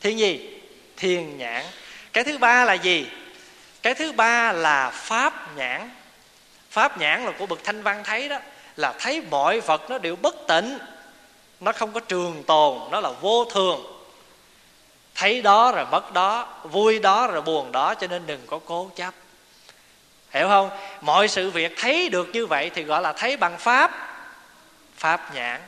[0.01, 0.59] thiên gì?
[0.97, 1.65] Thiên nhãn.
[2.13, 3.07] Cái thứ ba là gì?
[3.81, 5.89] Cái thứ ba là pháp nhãn.
[6.69, 8.39] Pháp nhãn là của bậc thanh văn thấy đó,
[8.75, 10.77] là thấy mọi vật nó đều bất tịnh,
[11.59, 13.85] nó không có trường tồn, nó là vô thường.
[15.15, 18.91] Thấy đó rồi mất đó, vui đó rồi buồn đó, cho nên đừng có cố
[18.95, 19.13] chấp.
[20.29, 20.69] Hiểu không?
[21.01, 23.91] Mọi sự việc thấy được như vậy thì gọi là thấy bằng pháp.
[24.97, 25.61] Pháp nhãn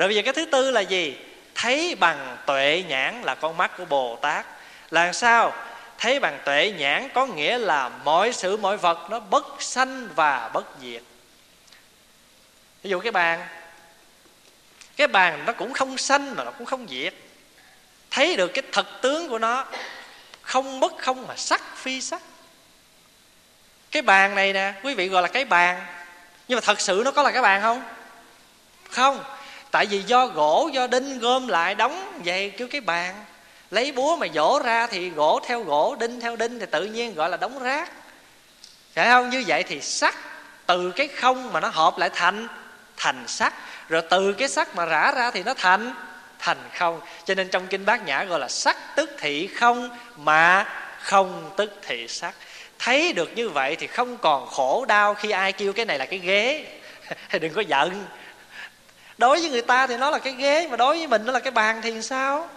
[0.00, 1.16] rồi bây giờ cái thứ tư là gì?
[1.54, 4.46] Thấy bằng tuệ nhãn là con mắt của bồ tát.
[4.90, 5.52] Là sao?
[5.98, 10.48] Thấy bằng tuệ nhãn có nghĩa là mọi sự, mọi vật nó bất sanh và
[10.48, 11.02] bất diệt.
[12.82, 13.46] Ví dụ cái bàn.
[14.96, 17.14] Cái bàn nó cũng không sanh mà nó cũng không diệt.
[18.10, 19.64] Thấy được cái thật tướng của nó,
[20.42, 22.22] không bất không mà sắc, phi sắc.
[23.90, 25.86] Cái bàn này nè, quý vị gọi là cái bàn.
[26.48, 27.82] Nhưng mà thật sự nó có là cái bàn không?
[28.90, 29.24] Không
[29.70, 33.24] tại vì do gỗ, do đinh gom lại đóng vậy kêu cái bàn.
[33.70, 37.14] Lấy búa mà dỗ ra thì gỗ theo gỗ, đinh theo đinh thì tự nhiên
[37.14, 37.92] gọi là đóng rác.
[38.94, 39.30] Phải không?
[39.30, 40.14] Như vậy thì sắt
[40.66, 42.48] từ cái không mà nó hợp lại thành
[42.96, 43.54] thành sắt.
[43.88, 45.94] Rồi từ cái sắt mà rã ra thì nó thành
[46.38, 47.00] thành không.
[47.24, 50.66] Cho nên trong kinh bát nhã gọi là sắc tức thị không mà
[51.00, 52.34] không tức thị sắc
[52.80, 56.06] thấy được như vậy thì không còn khổ đau khi ai kêu cái này là
[56.06, 56.66] cái ghế.
[57.40, 58.04] Đừng có giận
[59.20, 61.40] đối với người ta thì nó là cái ghế, mà đối với mình nó là
[61.40, 62.48] cái bàn thì sao?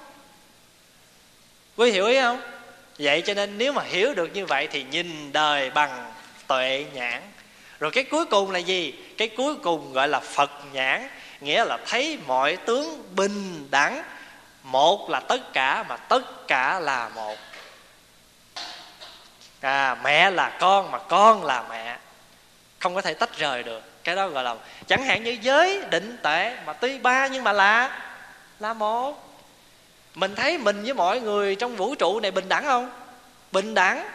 [1.76, 2.42] Quý hiểu ý không?
[3.00, 6.12] Vậy cho nên nếu mà hiểu được như vậy thì nhìn đời bằng
[6.48, 7.22] tuệ nhãn.
[7.80, 8.94] Rồi cái cuối cùng là gì?
[9.18, 11.08] Cái cuối cùng gọi là phật nhãn,
[11.42, 14.04] nghĩa là thấy mọi tướng bình đẳng.
[14.64, 17.36] Một là tất cả, mà tất cả là một.
[19.62, 21.98] À mẹ là con, mà con là mẹ
[22.84, 23.82] không có thể tách rời được.
[24.04, 24.56] Cái đó gọi là,
[24.88, 28.02] chẳng hạn như giới định tệ mà tuy ba nhưng mà là
[28.60, 29.40] là một.
[30.16, 32.92] Mình thấy mình với mọi người trong vũ trụ này bình đẳng không?
[33.52, 34.10] Bình đẳng.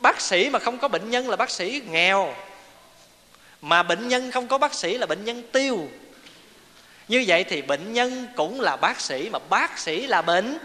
[0.00, 2.34] Bác sĩ mà không có bệnh nhân là bác sĩ nghèo.
[3.60, 5.88] Mà bệnh nhân không có bác sĩ là bệnh nhân tiêu.
[7.08, 10.58] Như vậy thì bệnh nhân cũng là bác sĩ mà bác sĩ là bệnh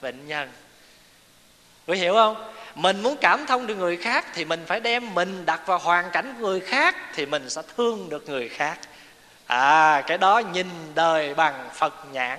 [0.00, 0.48] bệnh nhân.
[1.86, 2.52] Quý hiểu không?
[2.74, 6.10] Mình muốn cảm thông được người khác thì mình phải đem mình đặt vào hoàn
[6.10, 8.78] cảnh của người khác thì mình sẽ thương được người khác.
[9.46, 12.38] À cái đó nhìn đời bằng phật nhãn.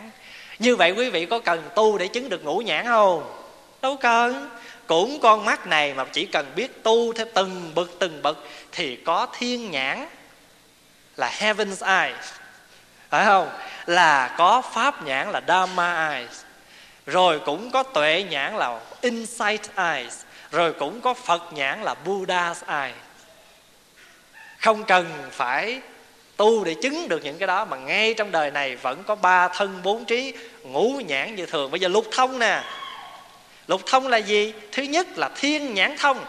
[0.59, 3.43] Như vậy quý vị có cần tu để chứng được ngũ nhãn không?
[3.81, 4.49] Đâu cần.
[4.87, 8.37] Cũng con mắt này mà chỉ cần biết tu theo từng bậc từng bậc
[8.71, 10.07] thì có thiên nhãn,
[11.17, 12.31] là heaven's eyes
[13.09, 13.49] phải không?
[13.85, 16.41] Là có pháp nhãn, là dharma eyes
[17.11, 20.21] rồi cũng có tuệ nhãn là insight eyes.
[20.51, 22.95] Rồi cũng có phật nhãn là buddha's eyes
[24.61, 25.79] không cần phải
[26.37, 29.47] tu để chứng được những cái đó, mà ngay trong đời này vẫn có ba
[29.47, 30.33] thân bốn trí
[30.63, 31.71] ngũ nhãn như thường.
[31.71, 32.63] Bây giờ lục thông nè.
[33.67, 34.53] Lục thông là gì?
[34.71, 36.25] Thứ nhất là thiên nhãn thông.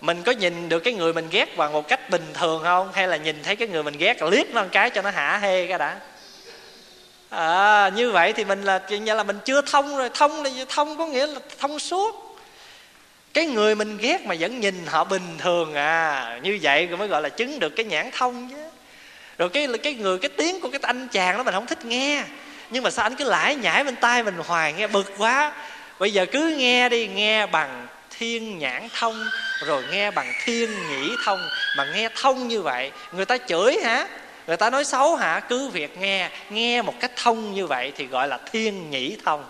[0.00, 2.92] Mình có nhìn được cái người mình ghét bằng một cách bình thường không?
[2.92, 5.38] Hay là nhìn thấy cái người mình ghét liếc nó một cái cho nó hả
[5.38, 6.00] hê cái đã?
[7.38, 10.10] À, như vậy thì mình là chuyện như là mình chưa thông rồi.
[10.14, 12.38] Thông là thông có nghĩa là thông suốt.
[13.34, 16.40] Cái người mình ghét mà vẫn nhìn họ bình thường à.
[16.42, 18.56] Như vậy rồi mới gọi là chứng được cái nhãn thông chứ.
[19.38, 22.22] Rồi cái cái người cái tiếng của cái anh chàng đó mình không thích nghe.
[22.70, 25.52] Nhưng mà sao anh cứ lải nhải bên tai mình hoài nghe bực quá.
[25.98, 27.86] Bây giờ cứ nghe đi nghe bằng
[28.18, 29.28] thiên nhãn thông
[29.66, 31.40] rồi nghe bằng thiên nhĩ thông.
[31.76, 34.06] Mà nghe thông như vậy người ta chửi hả?
[34.48, 35.40] Người ta nói xấu hả?
[35.40, 39.44] Cứ việc nghe nghe một cách thông như vậy thì gọi là thiên nhĩ thông.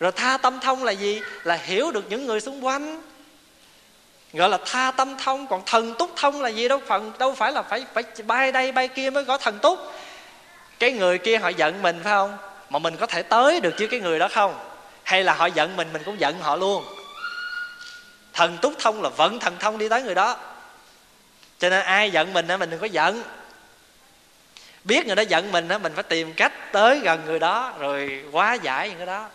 [0.00, 1.20] Rồi tha tâm thông là gì?
[1.44, 3.02] Là hiểu được những người xung quanh.
[4.32, 5.46] Gọi là tha tâm thông.
[5.46, 6.80] Còn thần túc thông là gì đâu?
[6.86, 9.78] Phần, đâu phải là phải phải bay đây bay kia mới có thần túc.
[10.78, 12.36] Cái người kia họ giận mình, phải không?
[12.70, 14.58] Mà mình có thể tới được chứ cái người đó không?
[15.02, 16.84] Hay là họ giận mình mình cũng giận họ luôn?
[18.32, 20.36] Thần túc thông là vận thần thông đi tới người đó.
[21.58, 23.22] Cho nên ai giận mình á, mình đừng có giận
[24.86, 28.24] biết người đó giận mình á mình phải tìm cách tới gần người đó rồi
[28.32, 29.28] hóa giải những cái đó.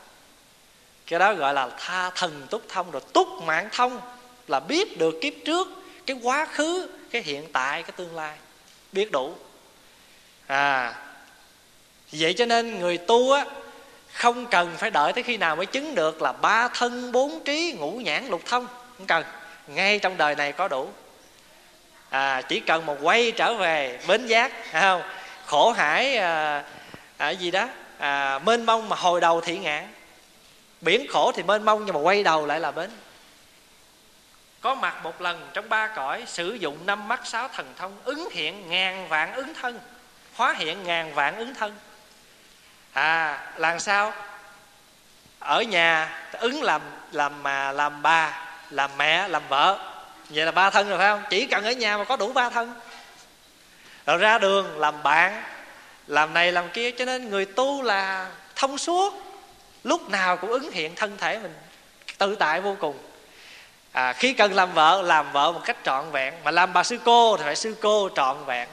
[1.08, 4.02] Cái đó gọi là tha thần túc thông rồi túc mạng thông
[4.48, 5.68] là biết được kiếp trước
[6.06, 8.38] cái quá khứ cái hiện tại cái tương lai.
[8.92, 9.36] Biết đủ.
[10.48, 10.94] À
[12.12, 13.46] vậy cho nên người tu á
[14.14, 17.76] không cần phải đợi tới khi nào mới chứng được là ba thân bốn trí
[17.78, 18.68] ngũ nhãn lục thông.
[18.98, 19.24] Không cần.
[19.68, 20.90] Ngay trong đời này có đủ.
[22.10, 25.02] À, chỉ cần một quay trở về bến giác không?
[25.52, 26.64] Khổ hải à,
[27.18, 29.94] à, gì đó à, mênh mông mà hồi đầu thị ngạn.
[30.82, 32.90] Biển khổ thì mênh mông nhưng mà quay đầu lại là bến.
[34.62, 38.30] Có mặt một lần trong ba cõi sử dụng năm mắt sáu thần thông ứng
[38.32, 39.80] hiện ngàn vạn ứng thân.
[40.34, 41.76] Hóa hiện ngàn vạn ứng thân.
[42.94, 44.14] À làm sao?
[45.40, 46.82] Ở nhà ứng làm
[47.12, 49.80] làm mà làm bà làm mẹ làm vợ.
[50.30, 51.24] Vậy là ba thân rồi phải không?
[51.30, 52.74] Chỉ cần ở nhà mà có đủ ba thân
[54.06, 55.44] rồi ra đường làm bạn
[56.08, 59.14] làm này làm kia cho nên người tu là thông suốt.
[59.84, 61.54] Lúc nào cũng ứng hiện thân thể mình
[62.18, 62.98] tự tại vô cùng.
[63.92, 66.34] À, khi cần làm vợ làm vợ một cách trọn vẹn.
[66.44, 68.68] Mà làm bà sư cô thì phải sư cô trọn vẹn.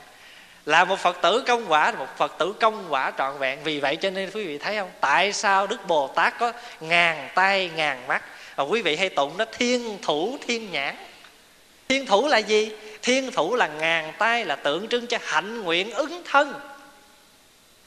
[0.66, 3.58] Là một phật tử công quả một phật tử công quả trọn vẹn.
[3.64, 4.90] Vì vậy cho nên quý vị thấy không?
[5.00, 8.22] Tại sao đức bồ tát có ngàn tay ngàn mắt?
[8.56, 10.96] Và quý vị hay tụng nó thiên thủ thiên nhãn.
[11.88, 12.72] Thiên thủ là gì?
[13.08, 16.54] Thiên thủ là ngàn tay là tượng trưng cho hạnh nguyện ứng thân.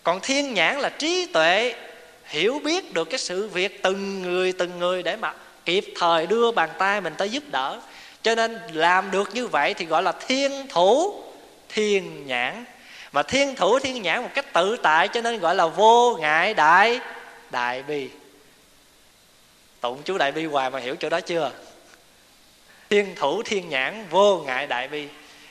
[0.03, 1.75] Còn thiên nhãn là trí tuệ,
[2.25, 5.33] hiểu biết được cái sự việc từng người từng người để mà
[5.65, 7.79] kịp thời đưa bàn tay mình tới giúp đỡ.
[8.23, 11.23] Cho nên làm được như vậy thì gọi là thiên thủ,
[11.69, 12.65] thiên nhãn.
[13.11, 16.53] Mà thiên thủ, thiên nhãn một cách tự tại cho nên gọi là vô ngại
[16.53, 16.99] đại
[17.51, 18.09] đại bi.
[19.81, 21.51] Tụng chú đại bi hoài mà hiểu chỗ đó chưa?
[22.91, 25.07] Thiên thủ thiên nhãn vô ngại đại bi.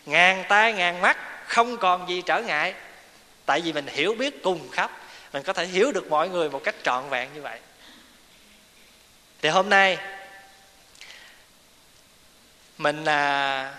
[0.07, 1.17] Ngàn tay ngàn mắt
[1.47, 2.75] không còn gì trở ngại.
[3.47, 4.91] Tại vì mình hiểu biết cùng khắp
[5.33, 7.59] mình có thể hiểu được mọi người một cách trọn vẹn như vậy.
[9.43, 9.99] Thì hôm nay
[12.79, 13.75] mình à,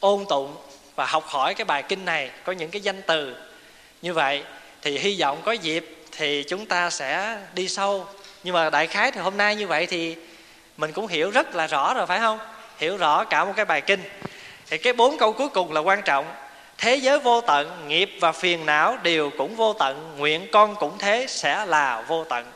[0.00, 0.56] ôn tụng
[0.94, 3.36] và học hỏi cái bài kinh này có những cái danh từ
[4.02, 4.44] như vậy
[4.82, 8.06] thì hy vọng có dịp thì chúng ta sẽ đi sâu.
[8.44, 10.16] Nhưng mà đại khái thì hôm nay như vậy thì
[10.76, 12.38] mình cũng hiểu rất là rõ rồi phải không?
[12.82, 14.02] Hiểu rõ cả một cái bài kinh.
[14.70, 16.34] Thì cái bốn câu cuối cùng là quan trọng.
[16.78, 20.98] Thế giới vô tận, nghiệp và phiền não đều cũng vô tận, nguyện con cũng
[20.98, 22.46] thế sẽ là vô tận.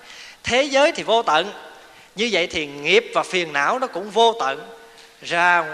[0.44, 1.52] Thế giới thì vô tận,
[2.16, 4.76] như vậy thì nghiệp và phiền não nó cũng vô tận.
[5.22, 5.64] Ra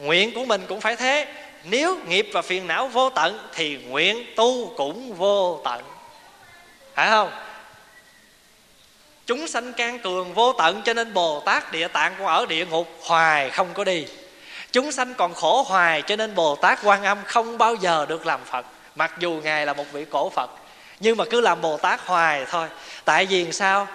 [0.00, 1.26] nguyện của mình cũng phải thế.
[1.64, 5.82] Nếu nghiệp và phiền não vô tận thì nguyện tu cũng vô tận.
[6.94, 7.30] Phải không?
[9.26, 12.66] Chúng sanh can cường vô tận cho nên bồ tát địa tạng cũng ở địa
[12.66, 14.06] ngục, hoài không có đi.
[14.72, 18.26] Chúng sanh còn khổ hoài cho nên bồ tát quan âm không bao giờ được
[18.26, 18.66] làm phật.
[18.94, 20.50] Mặc dù ngài là một vị cổ phật,
[21.00, 22.68] nhưng mà cứ làm bồ tát hoài thôi.
[23.04, 23.88] Tại vì sao?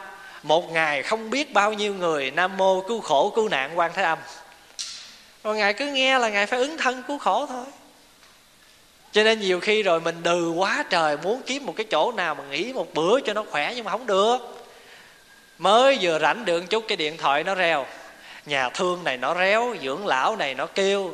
[0.43, 4.03] Một ngày không biết bao nhiêu người nam mô cứu khổ cứu nạn quan thế
[4.03, 4.17] âm.
[5.43, 7.65] Rồi ngài cứ nghe là ngài phải ứng thân cứu khổ thôi.
[9.11, 12.35] Cho nên nhiều khi rồi mình đừ quá trời muốn kiếm một cái chỗ nào
[12.35, 14.60] mà nghỉ một bữa cho nó khỏe nhưng mà không được
[15.61, 17.85] mới vừa rảnh được chút, cái điện thoại nó reo.
[18.45, 21.13] Nhà thương này nó réo, dưỡng lão này nó kêu.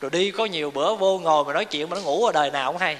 [0.00, 2.50] Rồi đi có nhiều bữa vô ngồi mà nói chuyện mà nó ngủ ở đời
[2.50, 2.96] nào cũng hay.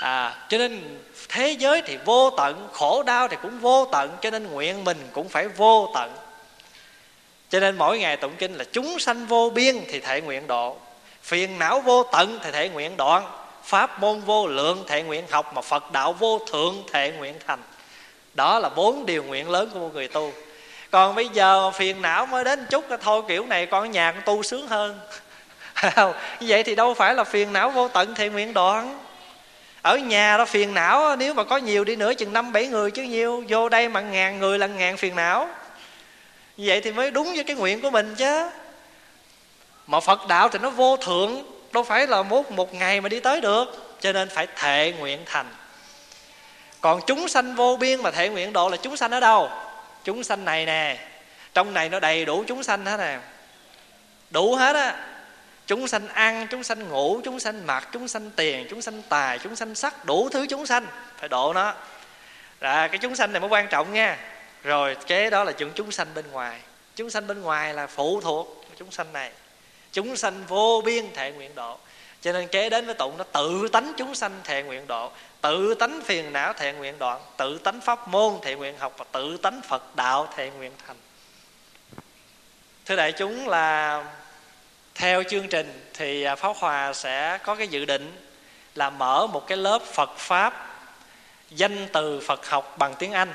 [0.00, 4.30] À cho nên thế giới thì vô tận, khổ đau thì cũng vô tận, cho
[4.30, 6.12] nên nguyện mình cũng phải vô tận.
[7.50, 10.76] Cho nên mỗi ngày tụng kinh là chúng sanh vô biên thì thể nguyện độ.
[11.22, 13.26] Phiền não vô tận thì thể nguyện đoạn.
[13.64, 17.62] Pháp môn vô lượng, thể nguyện học mà phật đạo vô thượng, thể nguyện thành
[18.38, 20.32] đó là bốn điều nguyện lớn của một người tu.
[20.90, 24.22] Còn bây giờ phiền não mới đến chút thôi kiểu này con ở nhà con
[24.22, 25.00] tu sướng hơn.
[26.40, 28.98] Như vậy thì đâu phải là phiền não vô tận thì nguyện đoạn.
[29.82, 32.90] Ở nhà đó phiền não, nếu mà có nhiều đi nữa chừng năm bảy người
[32.90, 35.48] chứ nhiều vô đây mà ngàn người là ngàn phiền não.
[36.56, 38.50] Như vậy thì mới đúng với cái nguyện của mình chứ.
[39.86, 43.20] Mà phật đạo thì nó vô thượng, đâu phải là mốt một ngày mà đi
[43.20, 45.46] tới được, cho nên phải thệ nguyện thành
[46.80, 49.50] còn chúng sanh vô biên mà thể nguyện độ là chúng sanh ở đâu
[50.04, 50.98] chúng sanh này nè
[51.54, 53.18] trong này nó đầy đủ chúng sanh hết nè
[54.30, 55.06] đủ hết á
[55.66, 59.38] chúng sanh ăn chúng sanh ngủ chúng sanh mặc chúng sanh tiền chúng sanh tài
[59.38, 61.74] chúng sanh sắc đủ thứ chúng sanh phải độ nó
[62.60, 64.18] là cái chúng sanh này mới quan trọng nha
[64.62, 66.60] rồi kế đó là chúng chúng sanh bên ngoài
[66.96, 69.30] chúng sanh bên ngoài là phụ thuộc chúng sanh này
[69.92, 71.78] chúng sanh vô biên thể nguyện độ
[72.22, 75.10] cho nên kế đến với tụng nó tự tánh chúng sanh thệ nguyện độ
[75.40, 79.04] tự tánh phiền não thệ nguyện đoạn, tự tánh pháp môn thệ nguyện học và
[79.12, 80.96] tự tánh phật đạo thệ nguyện thành.
[82.86, 84.04] Thưa đại chúng là
[84.94, 88.28] theo chương trình thì pháo pháp hòa sẽ có cái dự định
[88.74, 90.66] là mở một cái lớp phật pháp
[91.50, 93.32] danh từ phật học bằng tiếng anh.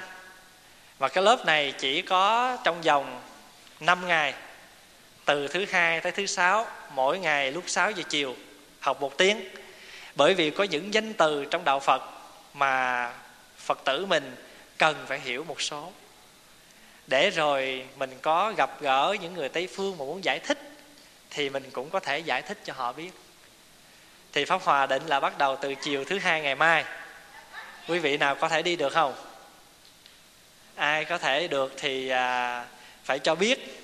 [0.99, 3.21] Và cái lớp này chỉ có trong vòng
[3.79, 4.34] 5 ngày,
[5.25, 8.36] từ thứ hai tới thứ sáu, mỗi ngày lúc 6 giờ chiều
[8.84, 9.41] học một tiếng.
[10.15, 12.01] Bởi vì có những danh từ trong đạo phật
[12.53, 13.13] mà
[13.57, 14.36] phật tử mình
[14.77, 15.91] cần phải hiểu một số.
[17.07, 20.59] Để rồi mình có gặp gỡ những người tây phương mà muốn giải thích
[21.29, 23.11] thì mình cũng có thể giải thích cho họ biết.
[24.34, 26.86] Thì pháp hòa định là bắt đầu từ chiều thứ hai ngày mai.
[27.88, 29.13] Quý vị nào có thể đi được không?
[30.75, 32.65] Ai có thể được thì à,
[33.03, 33.79] phải cho biết.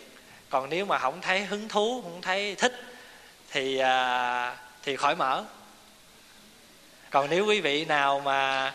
[0.50, 2.74] Còn nếu mà không thấy hứng thú không thấy thích
[3.52, 5.44] thì à, thì khỏi mở.
[7.10, 8.74] Còn nếu quý vị nào mà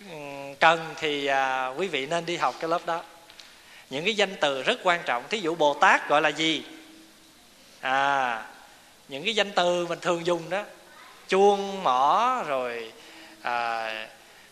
[0.00, 0.16] ừ,
[0.60, 3.02] cần thì à, quý vị nên đi học cái lớp đó.
[3.90, 6.64] Những cái danh từ rất quan trọng thí dụ bồ tát gọi là gì?
[7.80, 8.42] À
[9.08, 10.64] những cái danh từ mình thường dùng đó
[11.28, 12.92] chuông mỏ rồi
[13.42, 13.86] à,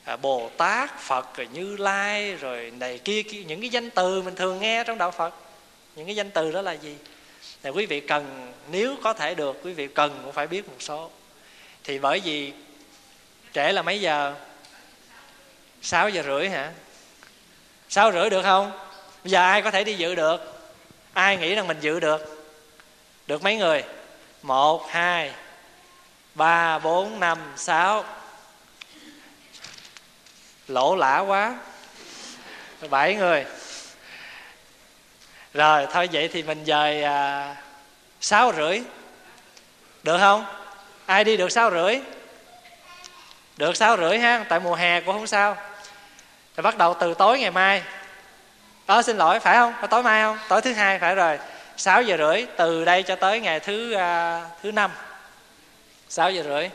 [0.04, 4.22] à, bồ tát phật rồi như lai rồi này kia, kia những cái danh từ
[4.22, 5.34] mình thường nghe trong đạo phật.
[5.96, 6.96] Những cái danh từ đó là gì?
[7.64, 10.76] Thì quý vị cần, nếu có thể được, quý vị cần cũng phải biết một
[10.78, 11.10] số.
[11.84, 12.52] Thì bởi vì
[13.52, 14.34] trễ là mấy giờ?
[15.82, 16.72] 6 giờ rưỡi hả?
[17.88, 18.72] 6 rưỡi được không?
[19.24, 20.62] Bây giờ ai có thể đi dự được?
[21.12, 22.46] Ai nghĩ rằng mình dự được?
[23.26, 23.84] Được mấy người?
[24.42, 25.32] Một, hai,
[26.34, 28.04] ba, bốn, năm, sáu.
[30.68, 31.58] Lỗ lã quá.
[32.90, 33.44] Bảy người
[35.54, 37.56] rồi thôi vậy thì mình dời à,
[38.20, 38.82] sáu rưỡi.
[40.02, 40.46] Được không?
[41.06, 42.00] Ai đi được sáu rưỡi?
[43.56, 45.56] Được sáu rưỡi ha tại mùa hè cũng không sao.
[46.56, 47.82] Rồi bắt đầu từ tối ngày mai.
[48.86, 49.74] Đó xin lỗi phải không?
[49.90, 50.38] Tối mai không?
[50.48, 51.38] Tối thứ hai phải rồi.
[51.76, 54.90] 6 giờ rưỡi từ đây cho tới ngày thứ à, thứ năm.
[56.08, 56.70] 6 giờ rưỡi.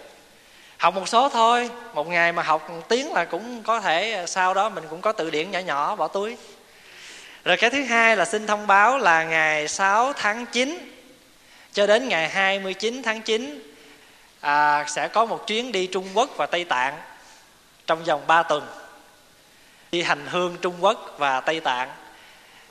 [0.77, 1.69] Học một số thôi.
[1.93, 5.01] Một ngày mà học một tiếng là cũng có thể à, sau đó mình cũng
[5.01, 6.38] có từ điển nhỏ nhỏ bỏ túi
[7.43, 10.77] rồi cái thứ hai là xin thông báo là ngày 6 tháng 9
[11.73, 13.73] cho đến ngày 29 tháng 9
[14.41, 16.97] à, sẽ có một chuyến đi Trung Quốc và Tây Tạng
[17.87, 18.67] trong vòng 3 tuần.
[19.91, 21.89] Đi hành hương Trung Quốc và Tây Tạng.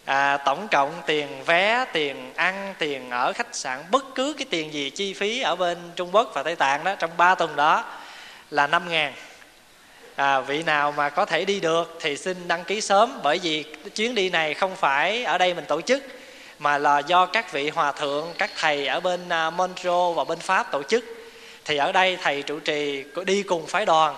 [0.05, 4.73] À, tổng cộng tiền vé tiền ăn tiền ở khách sạn bất cứ cái tiền
[4.73, 7.85] gì chi phí ở bên Trung Quốc và Tây Tạng đó trong 3 tuần đó
[8.51, 9.13] là 5 ngàn
[10.19, 13.65] à, vị nào mà có thể đi được thì xin đăng ký sớm bởi vì
[13.95, 16.03] chuyến đi này không phải ở đây mình tổ chức
[16.59, 20.39] mà là do các vị hòa thượng các thầy ở bên à, Montreal và bên
[20.39, 21.05] Pháp tổ chức.
[21.65, 24.17] Thì ở đây thầy trụ trì đi cùng phái đoàn.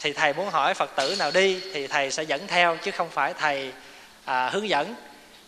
[0.00, 3.08] Thì thầy muốn hỏi phật tử nào đi thì thầy sẽ dẫn theo chứ không
[3.10, 3.72] phải thầy
[4.24, 4.94] à, hướng dẫn.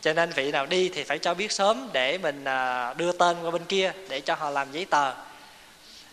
[0.01, 3.37] Cho nên vị nào đi thì phải cho biết sớm để mình à, đưa tên
[3.43, 5.13] qua bên kia để cho họ làm giấy tờ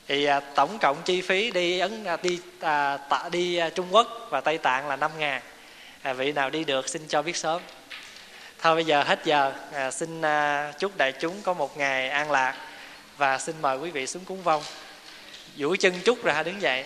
[0.09, 3.87] thì à, tổng cộng chi phí đi ấn à, đi à, tạ, đi à, Trung
[3.91, 5.41] Quốc và Tây Tạng là 5 ngàn.
[6.01, 7.61] À, vị nào đi được xin cho biết sớm.
[8.61, 9.53] Thôi bây giờ hết giờ.
[9.73, 12.55] À, xin à, chúc đại chúng có một ngày an lạc
[13.17, 14.63] và xin mời quý vị xuống cúng vong.
[15.57, 16.85] Duỗi chân chút ra đứng dậy.